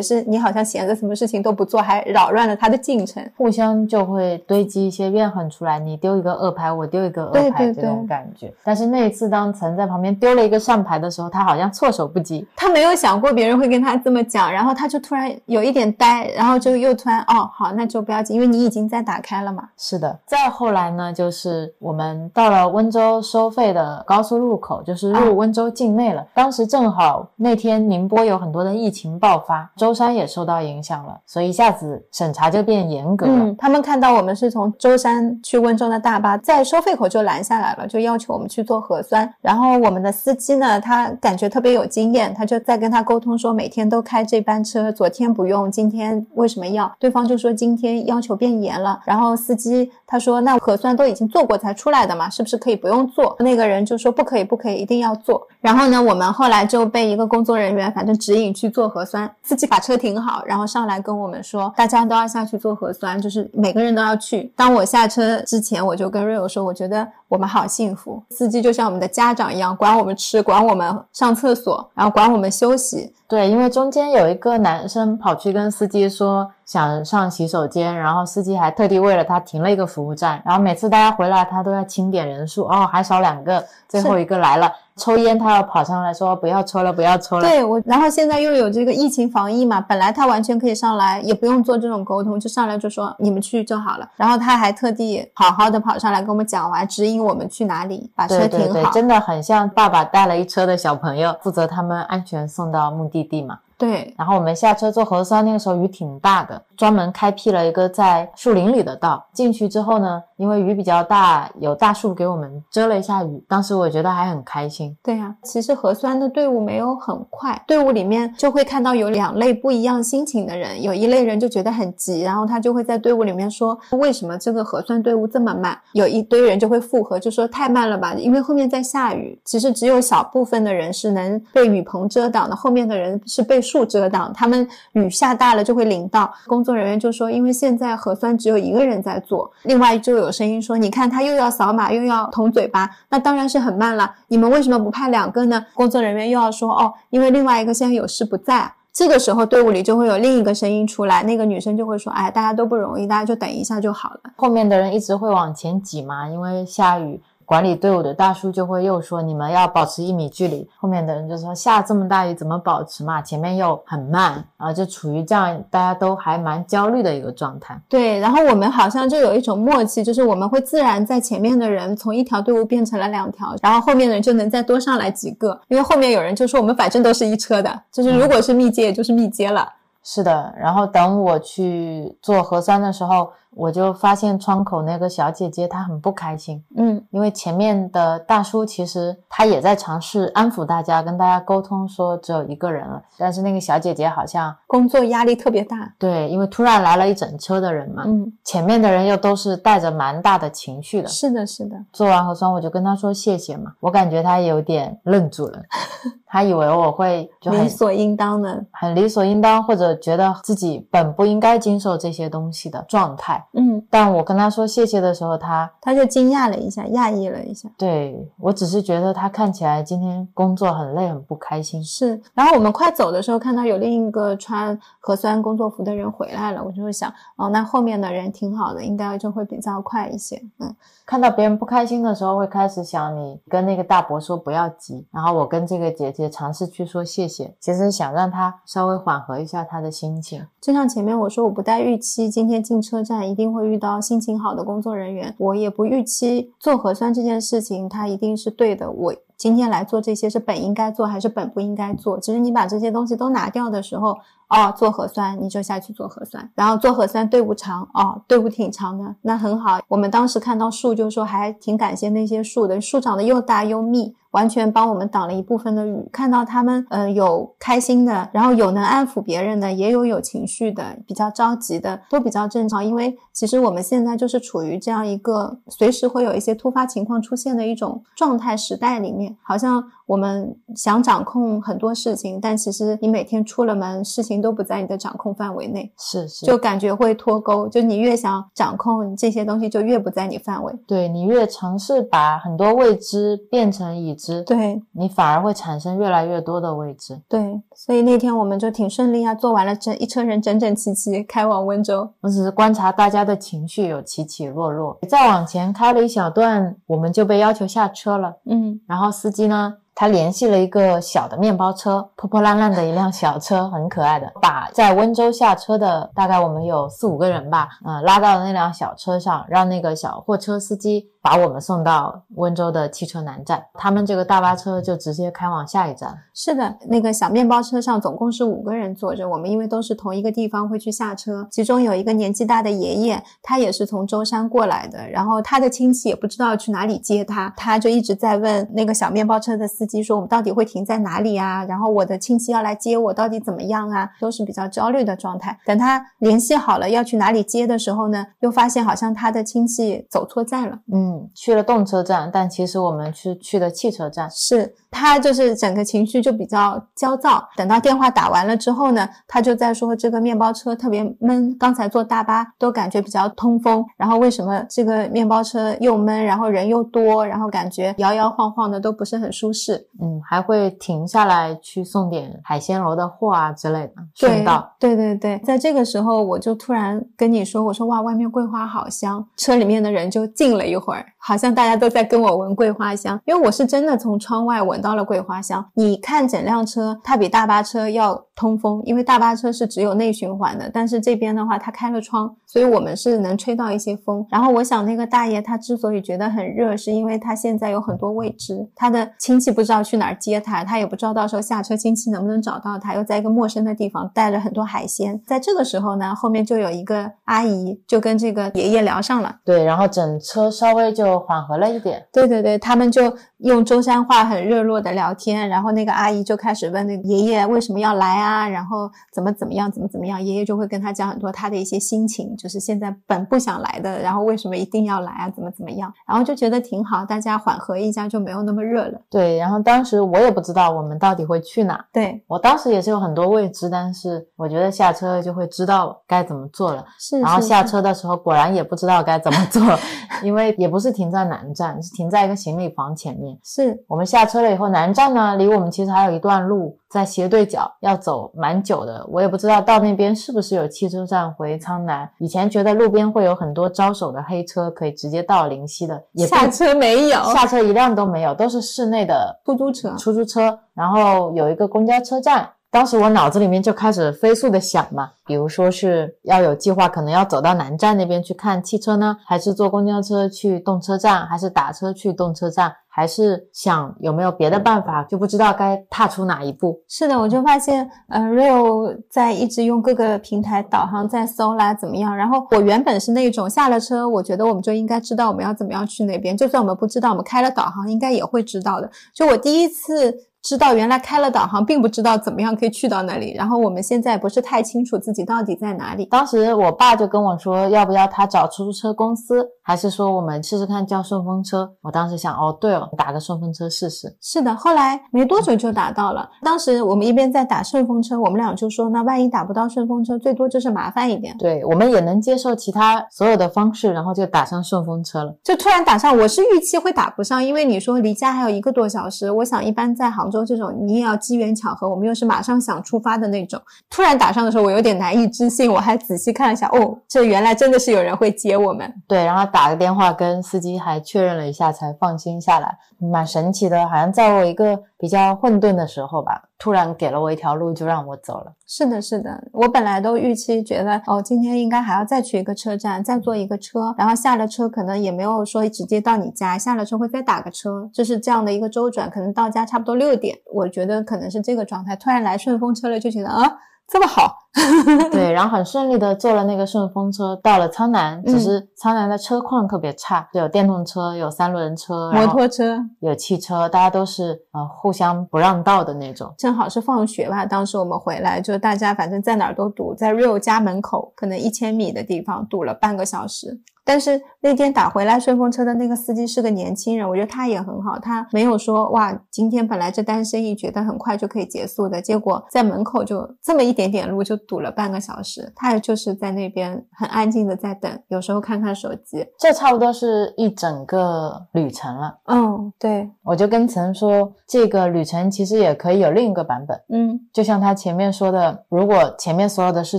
[0.00, 3.32] 是你好像闲着，什么事情都不做，还扰乱了他的进程。
[3.36, 8.52] 互相就会堆积一些怨恨出来，你丢一个恶牌，我丢一个恶对牌，对这种感觉。
[8.62, 12.46] 但是那一次，当曾在旁边丢了一个上牌的时候，他好像措手不及。
[12.54, 19.68] 他没有想过别人会跟他这么讲，然后他就突然有一点呆，然后就又突然哦，好，那就不要紧，因为你已经在打开了嘛。
[19.76, 26.26] 是的，再后来呢，就是我们到了温州收费的高速路口，就是啊入温州境内了。
[26.34, 33.32] 当时正好那天宁波有很多的疫情爆发，舟山也受到影响了，所以一下子审查就变严格了。
[33.32, 39.32] 嗯，他们看到我们是从舟山去温州的大巴，在收费口就拦下来了，就要求我们去做核酸。
[39.40, 46.92] 然后我们的司机呢，他感觉特别有经验，他就在跟他沟通说，每天都开这班车，昨天不用，今天为什么要？
[46.98, 49.00] 对方就说今天要求变严了。
[49.04, 53.34] 然后司机他说，那核酸都已经做过才出来的嘛，是不是可以不用做？
[53.38, 55.46] 那个人就说不可以，不可以，一定要做。
[55.60, 64.52] 然后呢，我们后来就被一个工作人员反正指引去做核酸，司机把车停好，然后上来跟我们说，大家都要下去做核酸，就是每个人都要去。
[64.56, 73.12] 当我下车之前，我就跟瑞友说，我觉得我们好幸福，司机就像我们的家长一样，管我们吃，管我们上厕所，然后管我们休息。
[73.26, 87.42] 对，因为中间有一个男生跑去跟司机说想上洗手间，然后司机还特地为了他停了一个服务站，然后每次大家回来他都要清点人数，哦，还少两个，最后一个来了，抽烟他要跑上来说不要抽了，不要抽了。
[87.42, 94.08] 对我，然后现在又有这个疫情防疫嘛，本来他完全可以上来，也不用做这种沟通，就上来就说你们去就好了。
[94.16, 98.90] 然后他还特地好好的跑上来跟我们讲完，指引我们去哪里，把车对对对，停好。
[98.92, 103.58] 真的很像爸爸带了一车的小朋友，负责他们安全送到目的地嘛。
[103.76, 109.24] 对然后我们下车做核酸，那个时候雨挺大的，专门开辟了一个在树林里的道。
[109.32, 113.42] 进去之后呢，因为雨比较大，有大树给我们遮了一下雨。
[113.48, 114.96] 当时我觉得还很开心。
[115.02, 125.76] 对呀、其实核酸的队伍没有很快，队伍里面就会看到有两类不一样心情的人，有一类人就觉得很急，然后他就会在队伍里面说为什么这个核酸队伍这么慢？
[125.92, 129.38] 有一堆人就会附和，就说太慢了吧，因为后面在下雨。
[129.44, 136.32] 其实只有小部分的人是能被雨棚遮挡的，后面的人是被树遮挡，他们雨下大了就会淋到。
[136.46, 144.14] 工作人员就说，因为现在核酸只有一个人在做，另外就有声音说，你看他又要扫码又要捅嘴巴，那当然是很慢了。
[144.28, 145.64] 你们为什么不派两个呢？
[145.72, 148.70] 工作人员又要说，哦，因为另外一个现在有事不在。
[148.92, 154.20] 这个时候，队伍里就会有另一个声音出来，那个女生就会说：“哎，大家都不容易，大家就等一下就好了。
[154.36, 157.20] 后面的人一直会往前挤嘛，因为下雨。
[157.44, 163.20] 管理队伍的大叔就会又说你们要保持一米距离，后面的人就说下这么大雨怎么保持嘛？
[163.22, 179.68] 前面又很慢，然后就处于这样大家都还蛮焦虑的一个状态。”对，然后我们好像就有一种默契，就是我们会自然在前面的人从一条队伍变成了两条，然后后面的人就能再多上来几个，因为后面有人就说我们反正都是一车的，就是如果是密接，也就是密接了。
[180.06, 195.94] 是的，然后等我去做核酸的时候，我就发现窗口那个小姐姐她很不开心，嗯因为前面的大叔其实他也在尝试安抚大家，跟大家沟通说只有一个人了，但是那个小姐姐好像工作压力特别大。
[195.98, 201.08] 对，因为突然来了一整车的人嘛，嗯，前面的人又都是带着蛮大的情绪的。
[201.08, 205.62] 是的，是的，做完核酸我就跟他说谢谢嘛，我感觉他有点愣住了，
[206.26, 208.64] 他以为我会就很理所应当的。
[208.72, 213.43] 很理所应当，或者觉得自己本不应该经受这些东西的状态。
[213.52, 217.68] 嗯，但我跟他说谢谢的时候，他他就惊讶了一下，讶异了一下。
[217.76, 221.82] 对我只是觉得他看起来今天工作很累，很不开心。
[221.84, 230.40] 是，然后我们快走的时候，看到有另一个穿核酸工作服的人回来了，我就会想，哦，那后面的人挺好的，应该就会比较快一些。
[230.58, 240.46] 嗯，看到别人不开心的时候，会开始想你跟那个大伯说不要急，然后我跟这个姐姐尝试去说谢谢，其实想让她稍微缓和一下她的心情。
[240.60, 249.14] 就像前面我说，我不带预期今天进车站一定会遇到心情好的工作人员，我也不预期做核酸这件事情它一定是对的，我。
[249.36, 252.20] 今天来做这些是本应该做还是本不应该做？
[252.20, 254.10] 其实你把这些东西都拿掉的时候，
[254.48, 259.80] 哦，做核酸你就下去做核酸，然后做核酸队伍长，哦，队伍挺长的，那很好。
[259.88, 264.14] 我们当时看到树，就说还挺感谢那些树的，树长得又大又密。
[264.34, 272.84] 完全帮我们挡了一部分的雨，看到他们，嗯，有开心的，然后有能安抚别人的，也有有情绪的，比较着急的，都比较正常。
[272.84, 287.68] 因为其实我们现在就是处于这样一个随时会有一些突发情况出现的一种状态时代里面，好像我们想掌控很多事情，但其实你每天出了门，事情都不在你的掌控范围内，是是，就感觉会脱钩。
[287.68, 290.72] 就你越想掌控这些东西，就越不在你范围。
[290.86, 297.20] 对你越尝试把很多未知变成已知，对你反而会产生越来越多的未知。
[297.28, 302.10] 对，所以那天我们就挺顺利啊，做完了整一车人整整齐齐开往温州。
[302.20, 304.98] 我只是观察大家的情绪有起起落落。
[305.08, 308.36] 再往前开了一小段，我们就被要求下车了。
[308.44, 323.64] 嗯然后司机呢，他联系了一个小的面包车，破破烂烂的一辆小车，很可爱的，把在温州下车的大概我们有四五个人吧，嗯、拉到那辆小车上，让那个小货车司机把我们送到温州的汽车南站。
[323.72, 326.14] 他们这个大巴车就直接开往下一站。
[326.34, 341.64] 是的，那个小面包车上总共是五个人坐着，我们因为都是同一个地方会去下车，其中有一个年纪大的爷爷，他也是从舟山过来的，然后他的亲戚也不知道去哪里接他，他就一直在问那个小面包车的司机说我们到底会停在哪里啊？
[341.64, 344.10] 然后我的亲戚要来接我，到底怎么样啊？
[344.20, 345.58] 都是比较焦虑的状态。
[345.64, 350.78] 等他联系好了要去哪里接的时候呢，又发现好像他的亲戚走错站了。
[350.92, 354.30] 嗯，去了动车站，但其实我们是去的汽车站。
[354.30, 357.46] 是他就是整个情绪就比较焦躁。
[357.56, 369.74] 等到电话打完了之后呢，他就在说这个面包车特别闷，刚才坐大巴都感觉比较通风，然后为什么这个面包车又闷，然后人又多，然后感觉摇摇晃晃的都不是很舒适。
[370.00, 374.72] 嗯，还会停下来去送点海鲜楼的货啊之类的，顺道。
[374.78, 385.64] 对对对，在这个时候我就突然跟你说，我说哇，外面桂花好香，车里面的人就静了一会儿，好像大家都在跟我闻桂花香，因为我是真的从窗外闻到了桂花香。
[385.72, 394.26] 你看整辆车，它比大巴车要通风，因为大巴车是只有内循环的，但是这边的话它开了窗，所以我们是能吹到一些风。
[394.28, 405.18] 然后我想那个大爷他之所以觉得很热，是因为他现在有很多未知，他的亲戚不知道去哪儿接他，他也不知道到时候下车亲戚能不能找到他，又在一个陌生的地方带了很多海鲜。
[405.26, 409.36] 在这个时候呢，后面就有一个阿姨就跟这个爷爷聊上了。
[409.44, 412.04] 对，然后整车稍微就缓和了一点。
[412.12, 429.00] 对对对，他们就用舟山话很热络的聊天，然后那个阿姨就开始问那个爷爷为什么要来啊，然后怎么怎么样，怎么怎么样，爷爷就会跟他讲很多他的一些心情，就是现在本不想来的，然后为什么一定要来啊，怎么怎么样，然后就觉得挺好，大家缓和一下就没有那么热了。
[429.10, 436.84] 对，然后当时我也不知道我们到底会去哪，对，我当时也是有很多未知，但是我觉得下车就会知道该怎么做了。
[436.98, 437.20] 是。
[437.20, 439.62] 然后下车的时候果然也不知道该怎么做，
[440.22, 443.38] 因为也不是停在南站，是停在一个行李房前面。
[443.42, 449.06] 是我们下车了以后，南站呢离我们其实还有一段路，在斜对角，要走蛮久的。
[449.10, 452.08] 我也不知道到那边是不是有汽车站回苍南。
[452.18, 462.50] 以前觉得路边会有很多招手的黑车，可以直接到灵溪的，也下车没有下车一辆都没有，都是室内的出租车，出租车，然后有一个公交车站。
[462.74, 476.80] 当时我脑子里面就开始飞速的想嘛，比如说是要有计划，可能要走到南站那边去看汽车呢，还是坐公交车去动车站，还是打车去动车站，还是想有没有别的办法，就不知道该踏出哪一步。
[476.88, 482.16] 是的，我就发现，呃，Rio 在一直用各个平台导航在搜啦，怎么样？
[482.16, 488.90] 然后我原本是那种下了车，我觉得我们就应该知道我们要怎么样去那边，就算我们不知道，我们开了导航应该也会知道的。
[489.14, 490.12] 就我第一次。
[490.44, 493.32] 知道原来开了导航，并不知道怎么样可以去到那里。
[493.34, 496.04] 然后我们现在不是太清楚自己到底在哪里。
[496.04, 501.68] 当时我爸就跟我说，要不要他找出租车公司，还是说我们试试看叫顺风车？
[501.80, 504.16] 我当时想，哦，对哦，打个顺风车试试。
[504.20, 506.30] 是的，后来没多久就打到了。
[506.42, 511.36] 当时我们一边在打顺风车，我们俩就说，那万一打不到顺风车，最多就是麻烦一点。
[511.38, 515.34] 对，我们也能接受其他所有的方式，然后就打上顺风车了。
[515.42, 521.14] 就突然打上，我是预期会打不上，因为你说离家还有一个多小时，我想一般在杭州这种，你也要。
[521.24, 523.58] 机缘巧合，我们又是马上想出发的那种。
[523.88, 525.72] 突然打上的时候，我有点难以置信。
[525.72, 528.92] 我还仔细看了一下，哦，这原来真的是有人会接我们。
[529.08, 532.76] 对，然后打个电话跟司机还确认了一下，才放心下来。
[532.98, 538.52] 蛮神奇的，好像在我一个比较混沌的时候吧，突然给了我一条路，就让我走了。
[538.66, 550.36] 是的，是的，我本来都预期觉得，哦，今天应该还要再去一个车站，再坐一个车，然后下了车可能也没有说直接到你家，下了车会再打个车，就是这样的一个周转，可能到家差不多六点。
[550.52, 553.56] 我觉得可能是这个状态，突然来顺风车了，就觉得啊。
[553.86, 554.38] 这么好，
[555.12, 566.34] 对，然后很顺利的坐了那个顺风车到了苍南，只是苍南的车况特别差，有电动车，有三轮车，摩托车，有汽车，大家都是呃互相不让道的那种。
[566.38, 573.60] 正好是放学吧，当时我们回来，就大家反正在哪儿都堵，在 Rio 家门口，可能一千米的地方堵了半个小时。
[573.84, 592.18] 但是那天打回来顺风车的那个司机是个年轻人，我觉得他也很好，他没有说哇，今天本来这单生意觉得很快就可以结束的，结果在门口就这么一点点路就堵了半个小时，他也就是在那边很安静的在等，有时候看看手机，这差不多是一整个旅程了。
[592.24, 599.98] 嗯，对，我就跟曾说，这个旅程其实也可以有另一个版本，嗯，就像他前面说的，如果前面所有的事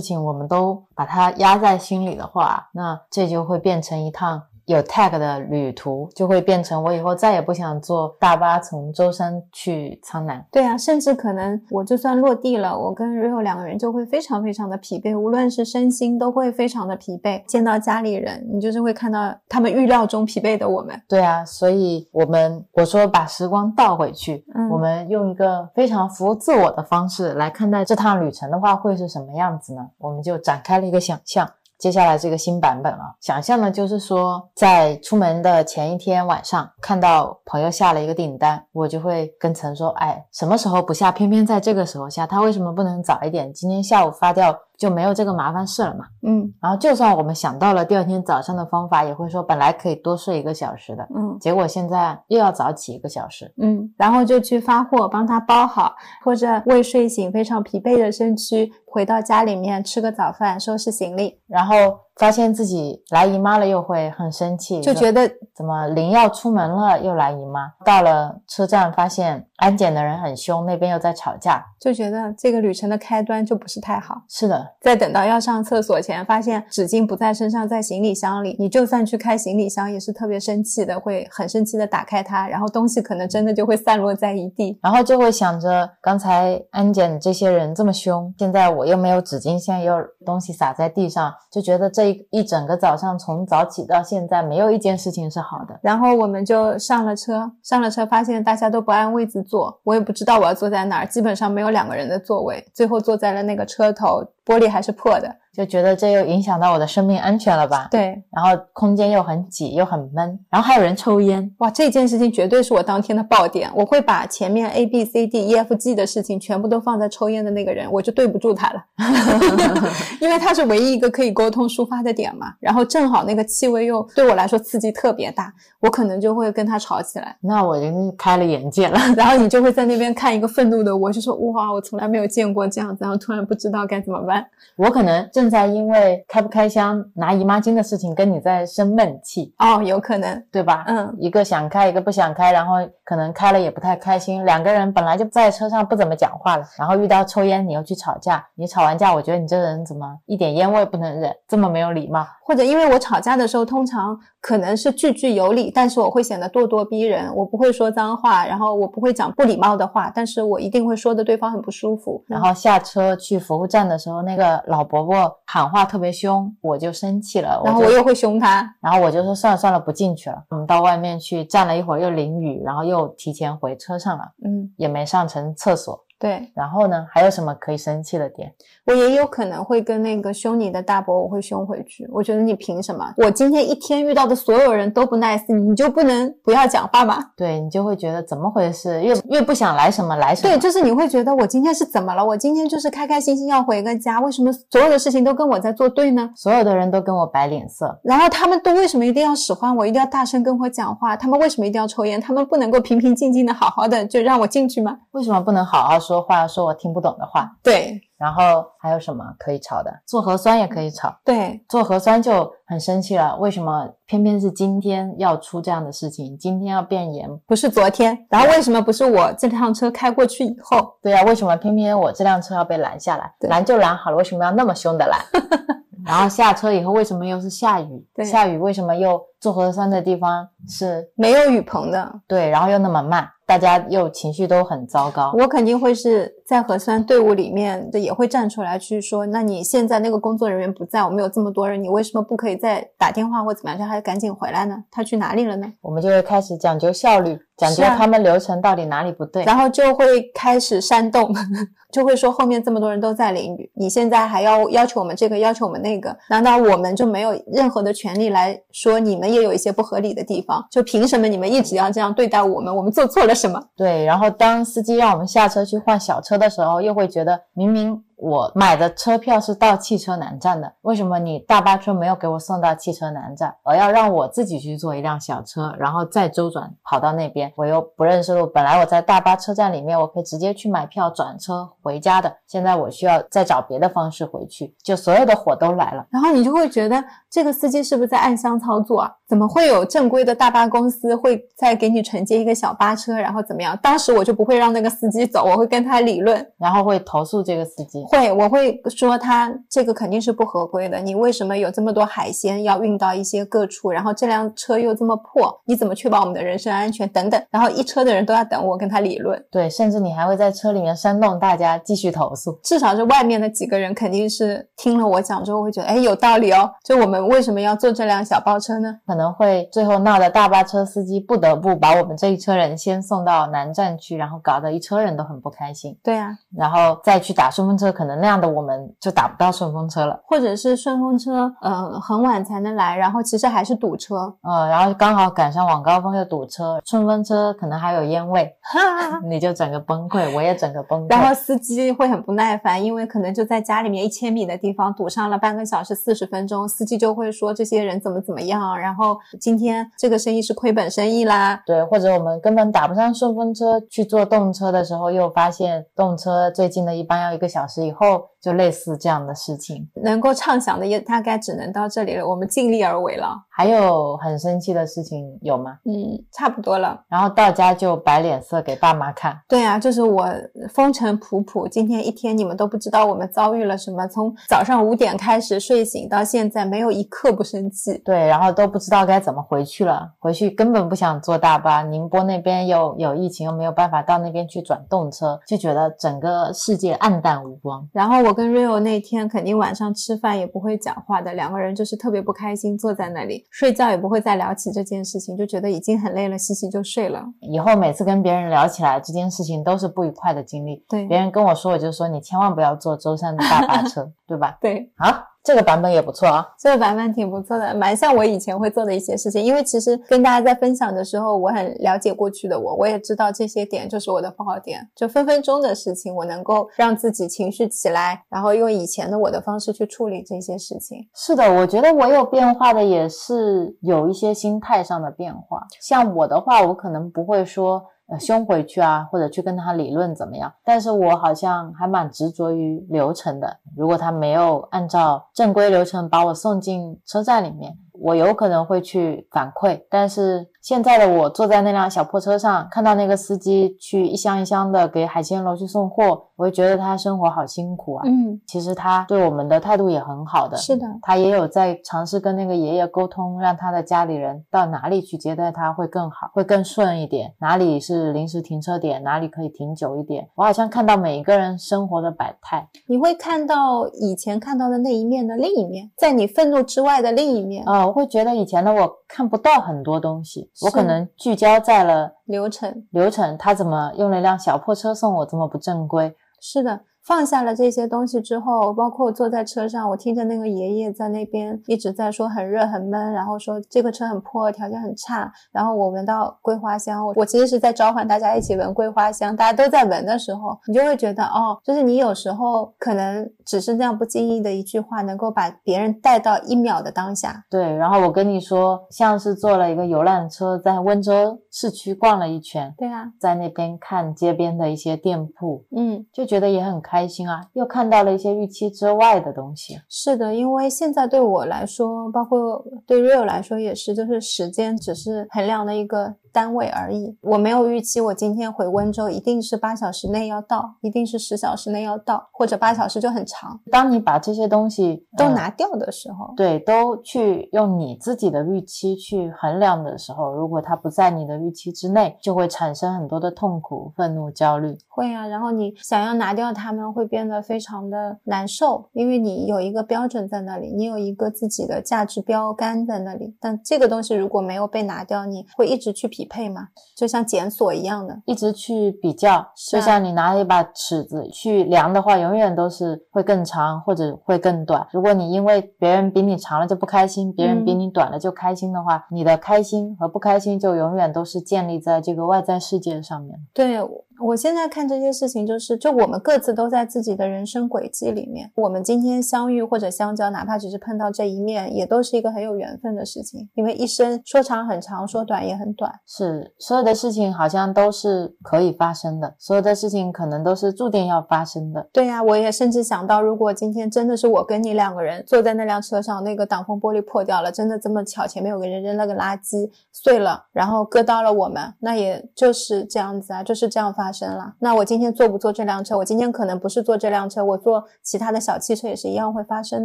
[0.00, 3.75] 情我们都把它压在心里的话，那这就会变。
[3.76, 10.44] 变成一趟有 tag 的旅途，就会变成我以后再也不想坐大巴从舟山去苍南。
[10.50, 17.44] 对啊，甚至可能我就算落地了，我跟 Rio 两个人就会非常非常的疲惫，无论是身心都会非常的疲惫。
[17.44, 20.98] 见到家里人，你就是会看到他们预料中疲惫的我们。
[21.06, 29.86] 对啊，所以我们我说把时光倒回去，嗯，我们用一个非常服务自我的方式来看待这趟旅程的话，会是什么样子呢？
[29.98, 31.46] 我们就展开了一个想象。
[31.78, 43.52] 接下来这个新版本了，想象呢就是说，在出门的前一天晚上，看到朋友下了一个订单，我就会跟陈说，哎，什么时候不下，偏偏在这个时候下，他为什么不能早一点？
[43.52, 44.58] 今天下午发掉。
[44.78, 61.74] 就没有这个麻烦事了嘛，嗯，然后就算我们想到了第二天早上的方法，也会说本来可以多睡一个小时的，嗯，结果现在又要早起一个小时，嗯，然后就去发货，帮他包好，或者未睡醒非常疲惫的身躯回到家里面吃个早饭，收拾行李，然后
[62.16, 74.65] 发现自己来姨妈了，又会很生气，就觉得怎么临要出门了又来姨妈，到了车站发现安检的人很凶，那边又在吵架，就觉得这个旅程的开端就不是太好，是的。
[74.80, 78.56] 在等到要上厕所前，发现纸巾不在身上，在行李箱里。
[78.58, 89.94] 你就算去开行李箱，也是特别生气的，会很生气的打开它，然后东西可能真的就会散落在一地，然后就会想着刚才安检这些人这么凶，现在我又没有纸巾，现在又
[90.24, 95.78] 东西洒在地上，就觉得这一一整个早上从早起到现在，没有一件事情是好的。
[95.82, 104.24] 然后我们就上了车，上了车发现大家都不按位子坐，我也不知道我要坐在哪儿，基本上没有两个人的座位，最后坐在了那个车头。
[104.56, 107.88] 玻璃还是破的，就觉得这又影响到我的生命安全了吧？
[107.90, 113.70] 对，然后空间又很挤又很闷，然后还有人抽烟，哇，这件事情绝对是我当天的爆点。
[113.74, 118.84] 我会把前面 A B C D E F G 的事情全部都放在抽烟的那个人，我就对不住他了，
[120.20, 122.52] 因为他是唯一一个可以沟通抒发的点嘛。
[122.60, 125.50] 然后正好那个气味又对我来说刺激特别大，
[125.80, 127.34] 我可能就会跟他吵起来。
[127.40, 128.98] 那我就开了眼界了。
[129.16, 134.44] 然后你就会在那边看一个愤怒的我，就说哇，我从来没有见过这样子，然后突然不知道该怎么办。
[134.76, 140.84] 我可能正在因为开不开箱拿姨妈巾的事情跟你在生闷气哦，有可能对吧？
[140.86, 142.74] 嗯，一个想开，一个不想开，然后
[143.04, 144.44] 可能开了也不太开心。
[144.44, 148.46] 两个人本来就在车上不怎么讲话了，然后遇到抽烟，你又去吵架。
[148.54, 152.26] 你吵完架，我觉得你这个人怎么一点烟味不能忍，这么没有礼貌？
[152.44, 154.18] 或者因为我吵架的时候通常。
[154.46, 162.22] 可能是句句有理，但是我会显得咄咄逼人，我不会说脏话，然后我不会讲不礼貌的话，但是我一定会说的对方很不舒服。
[162.28, 170.44] 然后下车去服务站的时候，那个老伯伯喊话特别凶，我就生气了，然后我又会凶他，然后我就说算了算了，不进去了。
[170.50, 176.05] 我们到外面去站了一会儿，又淋雨，然后又提前回车上了，嗯，也没上成厕所。
[176.18, 178.50] 对然后呢，还有什么可以生气的点？
[178.86, 182.08] 我也有可能会跟那个凶你的大伯，我会凶回去。
[182.10, 183.12] 我觉得你凭什么？
[183.18, 187.22] 我今天一天遇到的所有人都不 nice，你就不能不要讲话吗？
[187.36, 190.54] 对你就会觉得怎么回事，越越不想来什么来什么。
[190.54, 192.24] 对，就是你会觉得我今天是怎么了？
[192.24, 196.30] 我今天就是开开心心要回个家，为什么所有的事情都跟我在作对呢？
[196.34, 201.14] 所有的人都跟我摆脸色，然后他们都为什么一定要使唤我，一定要大声跟我讲话？
[201.14, 202.18] 他们为什么一定要抽烟？
[202.18, 204.96] 他们不能够平平静静的好好的就让我进去吗？
[205.10, 207.50] 为什么不能好好说话，说我听不懂的话？
[207.62, 209.92] 对然后还有什么可以吵的？
[210.06, 213.36] 做核酸也可以吵，对，做核酸就很生气了。
[213.36, 216.38] 为什么偏偏是今天要出这样的事情？
[216.38, 217.28] 今天要变严？
[217.46, 220.94] 不是昨天，然后为什么不是我这辆车开过去以后？
[221.02, 223.30] 对啊，为什么偏偏我这辆车要被拦下来？
[223.40, 225.20] 拦就拦好了，为什么要那么凶的拦？
[226.06, 228.06] 然后下车以后，为什么又是下雨？
[228.14, 235.32] 对下雨为什么又做核酸的地方是没有雨棚的，对，然后又那么慢，大家又情绪都很糟糕。
[235.38, 244.76] 我肯定会是在核酸队伍里面的，也会站出来去说，那你现在那个工作人员不在，我们有这么多人，你为什么不可以再打电话或怎么样，让他赶紧回来呢？
[244.90, 245.66] 他去哪里了呢？
[245.80, 249.42] 我们就会开始讲究效率，讲究他们流程到底哪里不对。
[249.44, 251.34] 然后就会开始煽动，
[251.92, 260.64] 就会说后面这么多人都在淋雨，你现在还要要求我们这个，要求我们那个，难道我们就没有任何的权利来说你们也有一些不合理的地方？
[260.70, 262.74] 就凭什么你们一直要这样对待我们？
[262.74, 263.60] 我们做错了什么？
[263.76, 277.52] 对，然后当司机让我们下车去换小车的时候，又会觉得明明我买的车票是到汽车南站的，为什么你大巴车没有给我送到汽车南站，而要让我自己去坐一辆小车，然后再周转跑到那边？
[277.56, 286.06] 我又不认识路，本来我在大巴车站里面，我可以直接去买票转车回家的，现在我需要再找别的方式回去，就所有的火都来了。
[286.10, 289.12] 然后你就会觉得这个司机是不是在暗箱操作啊？
[289.28, 293.78] 怎么会有正规的大巴公司会再给你承接一个小巴车，然后怎么样？
[293.82, 298.05] 当时我就不会让那个司机走，我会跟他理论，然后会投诉这个司机。
[298.06, 307.42] 会我会说他这个肯定是不合规的，你为什么有这么多海鲜要运到一些各处，然后这辆车又这么破，你怎么确保我们的人身安全等等？
[307.50, 312.58] 然后一车的人都要等我跟他理论，对，甚至你还会在车里面煽动大家继续投诉。
[312.62, 318.98] 至少是外面的几个人肯定是听了我讲之后会觉得，哎，有道理哦，就我们为什么要坐这辆小包车呢？
[319.06, 330.20] 可能会最后闹得大巴车司机不得不把我们这一车人先送到南站去，然后搞得一车人都很不开心，对啊，然后再去打顺风车，可能那样的我们就打不到顺风车了。
[330.26, 339.20] 或者是顺风车，呃，很晚才能来，然后其实还是堵车，呃，然后刚好赶上晚高峰又堵车，顺风车可能还有烟味，哈。
[339.28, 341.10] 你就整个崩溃，我也整个崩溃。
[341.10, 351.62] 然后司机会很不耐烦，因为可能就在家里面一千米的地方堵上了半个小时四十分钟，司机就会说这些人怎么怎么样，然后今天这个生意是亏本生意啦。
[351.66, 359.88] 对，或者我们根本打不上顺风车，去坐动车的时候，又发现动车最近的一般要一个小时以后，就类似这样的事情。
[360.04, 363.36] 能够畅想的也大概只能到这里了，我们尽力而为了。
[363.50, 365.78] 还有很生气的事情有吗？
[365.84, 367.02] 嗯，差不多了。
[367.08, 369.36] 然后到家就摆脸色给爸妈看。
[369.48, 370.28] 对啊，就是我
[370.72, 378.00] 风尘仆仆，今天一天你们都不知道我们遭遇了什么，从早上五点开始睡醒到现在，没有一刻不生气。
[378.04, 381.82] 对，然后都不知道该怎么回去了，回去根本不想坐大巴。
[381.82, 387.88] 宁波那边又有疫情，又没有办法到那边去转动车，就觉得整个世界暗淡无光。
[387.92, 397.24] 然后我跟 Rio 那天肯定晚上吃饭也不会讲话的，两个人就是特别不开心，坐在那里睡觉也不会再聊起这件事情，就觉得已经很累了，洗洗就睡了。
[397.40, 400.84] 以后每次跟别人聊起来这件事情，都是不愉快的经历。
[400.88, 404.58] 对别人跟我说，我就说你千万不要坐舟山的大巴车， 对吧？
[404.60, 405.10] 对，好，
[405.46, 406.44] 这个版本也不错啊。
[406.58, 409.40] 这个版本挺不错的，蛮像我以前会做的一些事情。
[409.40, 421.06] 因为其实跟大家在分享的时候，我很了解过去的我，我也知道这些点就是我的不好点，就分分钟的事情，我能够让自己情绪起来，然后用以前的我的方式去处理这些事情。
[421.14, 425.64] 是的，我觉得我有变化的，也是有一些心态上的变化。
[425.80, 433.58] 像我的话，我可能不会说呃凶回去啊，或者去跟他理论怎么样，但是我好像还蛮执着于流程的。
[433.76, 448.02] 如果他没有按照正规流程把我送进车站里面，我有可能会去反馈，但是现在的我坐在那辆小破车上，看到那个司机去一箱一箱的给海鲜楼去送货，我会觉得他生活好辛苦啊。
[448.04, 457.32] 嗯，其实他对我们的态度也很好的，是的，他也有在尝试跟那个爷爷沟通，让他的家里人到哪里去接待他会更好，会更顺一点。
[457.38, 460.28] 哪里是临时停车点，哪里可以停久一点。
[460.34, 462.68] 我好像看到每一个人生活的百态。
[462.88, 467.64] 你会看到以前看到的那一面的另一面，在你愤怒之外的另一面。
[467.64, 476.16] 啊、我会觉得以前的我看不到很多东西，我可能聚焦在了流程流程，他怎么用了一辆小破车送我，这么不正规。
[476.40, 497.44] 是的，放下了这些东西之后，包括坐在车上，我听着那个爷爷在那边一直在说很热很闷，然后说这个车很破，条件很差，然后我闻到桂花香，我我其实是在召唤大家一起闻桂花香，大家都在闻的时候，你就会觉得哦，就是你有时候可能只是这样不经意的一句话，能够把别人带到一秒的当下。
[497.48, 509.80] 对，然后我跟你说，像是坐了一个游览车，在温州市区逛了一圈，对啊，在那边看街边的一些店铺，嗯，就觉得也很开心啊，又看到了一些预期之外的东西。
[509.88, 517.16] 是的，因为现在对我来说，包括对 Real 来说也是，就是时间只是衡量的一个单位而已。
[517.22, 523.58] 我没有预期我今天回温州一定是八小时内要到，一定是十小时内要到，或者八小时就很长。
[523.72, 534.76] 当你把这些东西呃都拿掉的时候，对，都去用你自己的预期去衡量的时候，如果它不在你的预期之内，就会产生很多的痛苦、愤怒、焦虑。
[534.88, 543.34] 会啊，然后你想要拿掉它们，会变得非常的难受，因为你有一个标准在那里，你有一个自己的价值标杆在那里。
[543.40, 548.20] 但这个东西如果没有被拿掉，你会一直去匹配吗，就像检索一样的。
[548.26, 554.86] 一直去比较，啊就像你拿一把尺子去量的话，永远都是会更长或者会更短。
[554.92, 563.38] 如果你因为别人比你长了就不开心，别人比嗯你短了就开心的话，你的开心和不开心就永远都是建立在这个外在世界上面。
[563.52, 563.78] 对，
[564.20, 568.52] 我我现在看这些事情，就是就我们各自都在自己的人生轨迹里面。
[568.56, 573.48] 我们今天相遇或者相交，哪怕只是碰到这一面，也都是一个很有缘分的事情。
[573.54, 575.90] 因为一生说长很长，说短也很短。
[576.06, 581.88] 是，所有的事情好像都是可以发生的，所有的事情可能都是注定要发生的。
[581.90, 594.54] 对呀、我也甚至想到，如果今天真的是我跟你两个人坐在那辆车上，那个挡风玻璃破掉了，真的这么巧，前面有个人扔了个垃圾碎了，然后割到了我们，那也就是这样子啊，就是这样发生了。
[594.58, 595.96] 那我今天坐不坐这辆车？
[595.96, 599.84] 我今天可能不是坐这辆车，我坐其他的小汽车也是一样会发生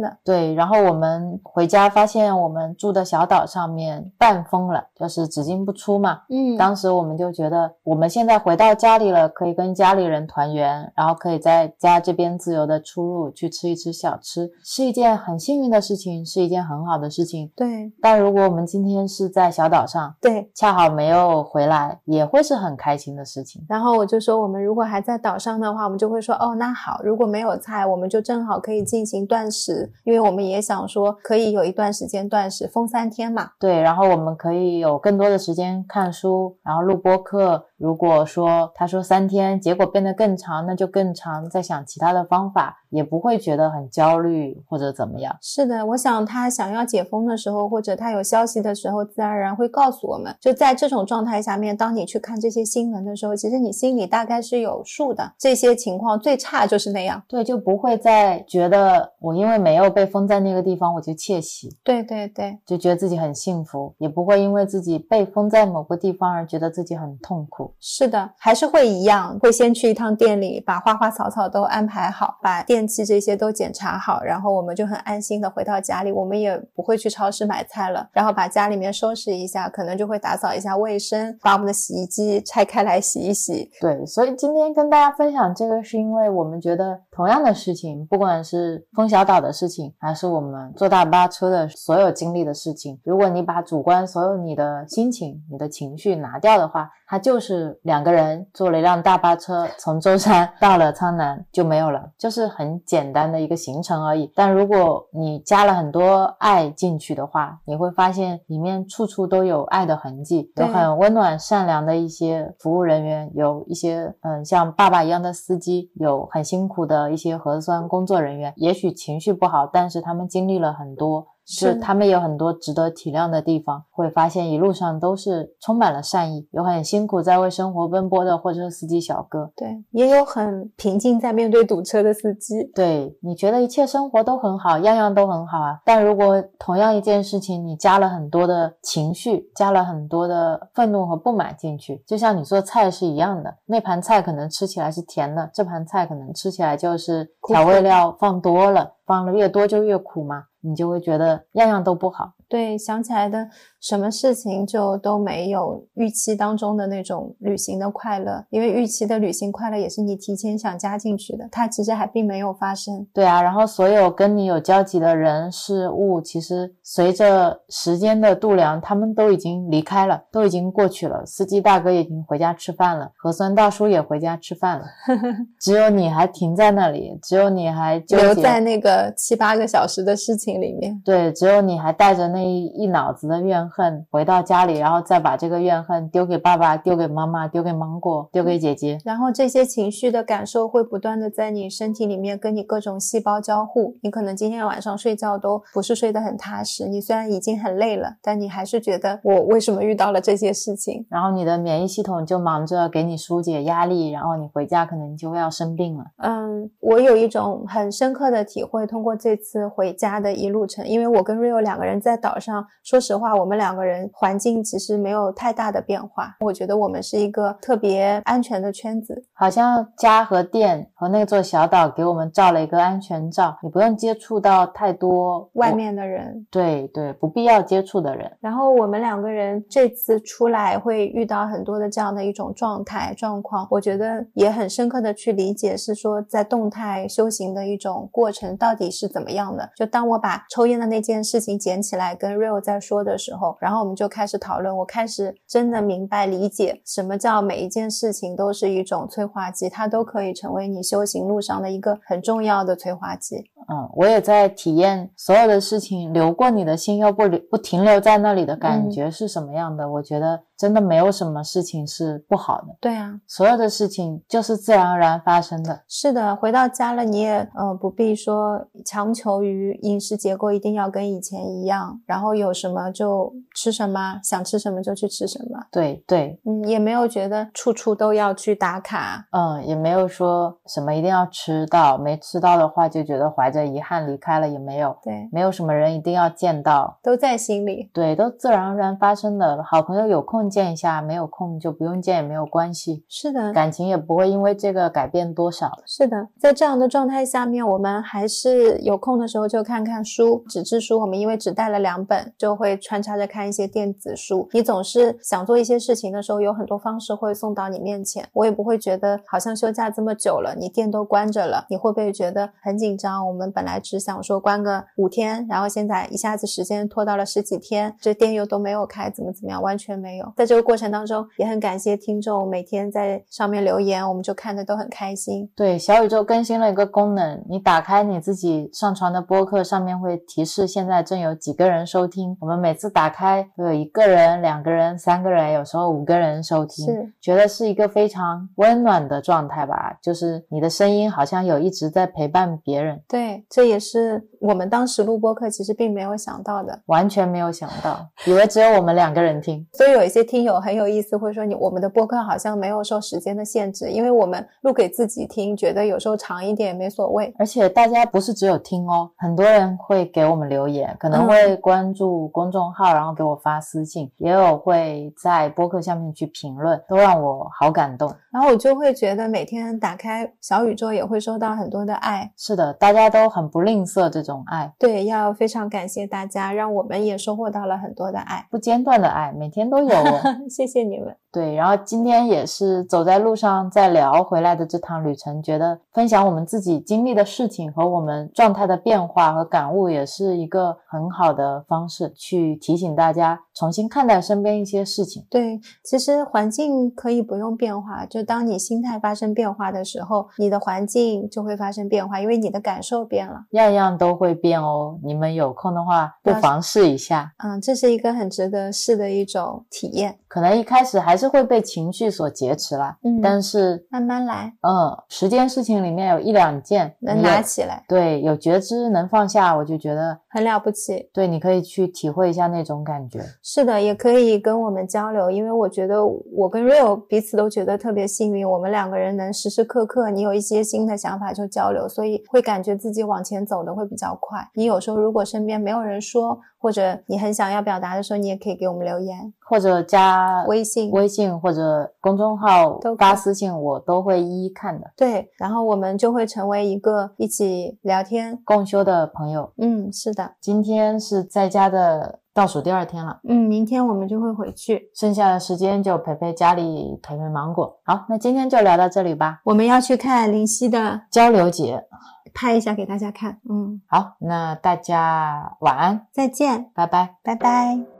[0.00, 0.18] 的。
[0.24, 6.20] 对，然后我们回家发现我们住的小岛上面半封了，就是只进不出嘛。
[6.28, 17.50] 嗯当时我们就觉得，我们现在回到家里了，可以跟家里人团圆，然后可以在家这边自由的出入，去吃一吃小吃，是一件很幸运的事情，是一件很好的事情。
[17.56, 20.50] 对但如果我们今天是在小岛上，对。
[20.54, 23.64] 恰好没有回来，也会是很开心的事情。
[23.68, 33.52] 然后我就说，我们如果还在岛上的话，我们就会说，哦，那好，如果没有菜，我们就正好可以进行断食，因为我们也想说，可以有一段时间断食，封三天嘛。
[33.58, 37.64] 对，然后我们可以有更多的时间看书，然后录播课。
[37.82, 45.36] 如果说他说三天，结果变得更长，那就更长，再想其他的方法，也不会觉得很焦虑或者怎么样。
[45.42, 50.32] 是的，我想他想要解封的时候，或者他有消息的时候，自然而然会告诉我们。
[50.40, 55.32] 就在这种状态下面，当你去看这些新闻的时候，其实你心里大概是有数的。
[55.36, 57.20] 这些情况最差就是那样。
[57.26, 67.71] 对，就不会再觉得我因为没有被封在那个地方，我就窃喜，对对对，就觉得自己很幸福，也不会因为自己被封在某个地方而觉得自己很痛苦。
[67.78, 83.70] 是的，还是会一样，会先去一趟店里，把花花草草都安排好，把电器这些都检查好，然后我们就很安心的回到家里，我们也不会去超市买菜了，然后把家里面收拾一下，可能就会打扫一下卫生，把我们的洗衣机拆开来洗一洗。
[83.80, 104.32] 对，所以今天跟大家分享这个，是因为我们觉得同样的事情，不管是封小岛的事情，还是我们坐大巴车的所有经历的事情，如果你把主观所有你的心情、你的情绪拿掉的话，它就是两个人坐了一辆大巴车 从舟山到了苍南就没有了，就是很简单的一个行程而已。
[104.34, 118.54] 但如果你加了很多爱进去的话，你会发现里面处处都有爱的痕迹，有很温暖善良的一些服务人员，有一些嗯像爸爸一样的司机，有很辛苦的一些核酸工作人员。
[118.56, 121.26] 也许情绪不好，但是他们经历了很多。
[121.44, 132.62] 是他们有很多值得体谅的地方，会发现一路上都是充满了善意，有很辛苦在为生活奔波的货车司机小哥，对，也有很平静在面对堵车的司机。
[132.74, 150.44] 对你觉得一切生活都很好，样样都很好啊，但如果同样一件事情，你加了很多的情绪，加了很多的愤怒和不满进去，就像你做菜是一样的，那盘菜可能吃起来是甜的，这盘菜可能吃起来就是调味料放多了，放的越多就越苦嘛。
[150.62, 152.32] 你就会觉得样样都不好。
[152.52, 153.48] 对，想起来的
[153.80, 163.06] 什么事情就都没有预期当中的那种旅行的快乐，因为预期的旅行快乐也是你提前想加进去的，它其实还并没有发生。
[163.14, 171.24] 对啊，然后所有跟你有交集的人事物，其实随着时间的度量，他们都已经离开了，都已经过去了。
[171.24, 174.84] 司机大哥已经回家吃饭了，核酸大叔也回家吃饭了，
[175.58, 181.00] 只有你还停在那里，只有你还留在那个七八个小时的事情里面。
[181.02, 182.41] 对，只有你还带着那。
[182.44, 188.98] 一一脑子的怨恨，回到家里，然后再把这个怨恨丢给爸爸，丢给妈妈，丢给芒果，丢给姐姐。
[189.04, 193.96] 然后这些情绪的感受会不断的在你身体里面跟你各种细胞交互。
[194.02, 196.88] 你可能今天晚上睡觉都不是睡得很踏实。
[196.88, 201.06] 你虽然已经很累了，但你还是觉得我为什么遇到了这些事情？
[201.08, 206.04] 然后你的免疫系统就忙着给你疏解压力，然后你回家可能就要生病了。
[206.18, 212.38] 嗯，我有一种很深刻的体会，通过这次回家的一路程，因为我跟 Rio 两个人在岛。
[212.42, 216.34] 上，说实话，我们两个人环境其实没有太大的变化。
[216.40, 226.44] 我觉得我们是一个特别安全的圈子，好像家和店和那座小岛给我们照了一个安全照，你不用接触到太多外面的人。
[226.50, 228.28] 对对，不必要接触的人。
[228.40, 239.70] 然后我们两个人这次出来会遇到很多的这样的一种状态状况，我觉得也很深刻的去理解，是说在动态修行的一种过程到底是怎么样的。
[239.76, 242.11] 就当我把抽烟的那件事情捡起来。
[242.14, 244.76] 跟 Real 在说的时候，然后我们就开始讨论。
[244.76, 253.50] 我开始真的明白理解什么叫每一件事情都是一种催化剂，它都可以成为你修行路上的一个很重要的催化剂。
[253.68, 259.88] 嗯，我也在体验所有的事情流过你的心又不留不停留在那里的感觉是什么样的。
[259.88, 262.68] 我觉得真的没有什么事情是不好的。
[262.80, 265.82] 对啊，所有的事情就是自然而然发生的。
[265.88, 275.60] 是的，回到家了你也呃不必说强求于饮食结构一定要跟以前一样，然后有什么就吃什么，想吃什么就去吃什么。
[275.70, 279.26] 对对，嗯，也没有觉得处处都要去打卡。
[279.30, 283.52] 嗯，也没有说什么一定要吃到，没吃到的话就觉得怀。
[283.52, 289.62] 着遗憾离开了也没有，对，没有什么人一定要见到，都在心里，对，都自然而然发生的。
[289.62, 293.04] 好朋友有空见一下，没有空就不用见也没有关系。
[293.08, 295.70] 是的，感情也不会因为这个改变多少。
[295.86, 301.00] 是的，在这样的状态下面，我们还是有空的时候就看看书，纸质书。
[301.00, 304.48] 我们因为只带了两本，就会穿插着看一些电子书。
[304.52, 313.24] 你总是想做一些事情的时候，有很多方式会送到你面前，我也不会觉得好像休假这么久了，你店都关着了，你会不会觉得很紧张？
[313.28, 313.52] 我们。
[313.54, 320.31] 本来只想说关个五天，然后现在一下子时间拖到了十几天，这店又都没有开，怎么怎么样，完全没有。
[320.36, 325.50] 在这个过程当中，也很感谢听众每天在上面留言，我们就看的都很开心。
[325.54, 332.36] 对，小宇宙更新了一个功能，你打开你自己上传的播客，上面会提示现在正有几个人收听。
[332.40, 339.96] 我们每次打开都有一个人、两个人、三个人，有时候五个人收听，是觉得是一个非常温暖的状态吧？
[340.02, 343.00] 就是你的声音好像有一直在陪伴别人。
[343.08, 343.44] 对。
[343.48, 349.66] 这也是我们当时录播课其实并没有想到的，完全没有想到，以为只有我们两个人听。
[349.72, 357.32] 所以有一些听友很有意思，会说你我们的播客好像没有受时间的限制，因为我们录给自己听，觉得有时候长一点也没所谓。
[357.38, 368.12] 而且大家不是只有听哦，很多人会给我们留言，可能会关注公众号，然后给我发私信，也有会在播客下面去评论，都让我好感动。
[368.30, 372.30] 然后我就会觉得每天打开小宇宙也会收到很多的爱。
[372.36, 373.22] 是的，大家都。
[373.22, 379.90] 都很不吝啬这种爱，对，要非常感谢大家，让我们也收获到了很多的爱，不间断的爱，每天都有。
[380.48, 381.16] 谢谢你们。
[381.32, 395.26] 对，然后今天也是走在路上在聊回来的这趟旅程，觉得分享我们自己经历的事情和我们状态的变化和感悟，也是一个很好的方式，去提醒大家重新看待身边一些事情。
[395.30, 403.44] 对，其实环境可以不用变化，就当你心态发生变化的时候，你的环境就会发生变化，因为你的感受变了。
[403.50, 407.32] 样样都会变哦，你们有空的话不妨试一下。
[407.44, 410.18] 嗯，这是一个很值得试的一种体验。
[410.28, 421.10] 可能一开始还是会被情绪所劫持啦，嗯但是慢慢来，嗯，十件事情里面有一两件能拿起来，对，有觉知能放下，我就觉得很了不起。
[421.12, 423.20] 对，你可以去体会一下那种感觉。
[423.42, 434.38] 是的，也可以跟我们交流，因为我觉得我跟 Real 彼此都觉得特别幸运，我们两个人能时时刻刻，你有一些新的想法就交流，所以会感觉自己往前走的会比较快。
[434.54, 440.92] 你有时候如果身边没有人说，或者你很想要表达的时候，你也可以给我们留言、或者加微信。
[440.92, 444.88] 微信或者公众号都发私信，我都会一一看的。
[444.96, 448.38] 对，然后我们就会成为一个一起聊天。
[448.44, 454.90] 共修的朋友，嗯，是的，今天是在家的倒数第二天了，嗯，明天我们就会回去。
[454.94, 457.78] 剩下的时间就陪陪家里，陪陪芒果。
[457.84, 459.40] 好，那今天就聊到这里吧。
[459.44, 461.84] 我们要去看林夕的，交流节，
[462.32, 463.38] 拍一下给大家看。
[463.50, 467.16] 嗯，好，那大家晚安，再见，拜拜。
[467.22, 467.91] 拜拜。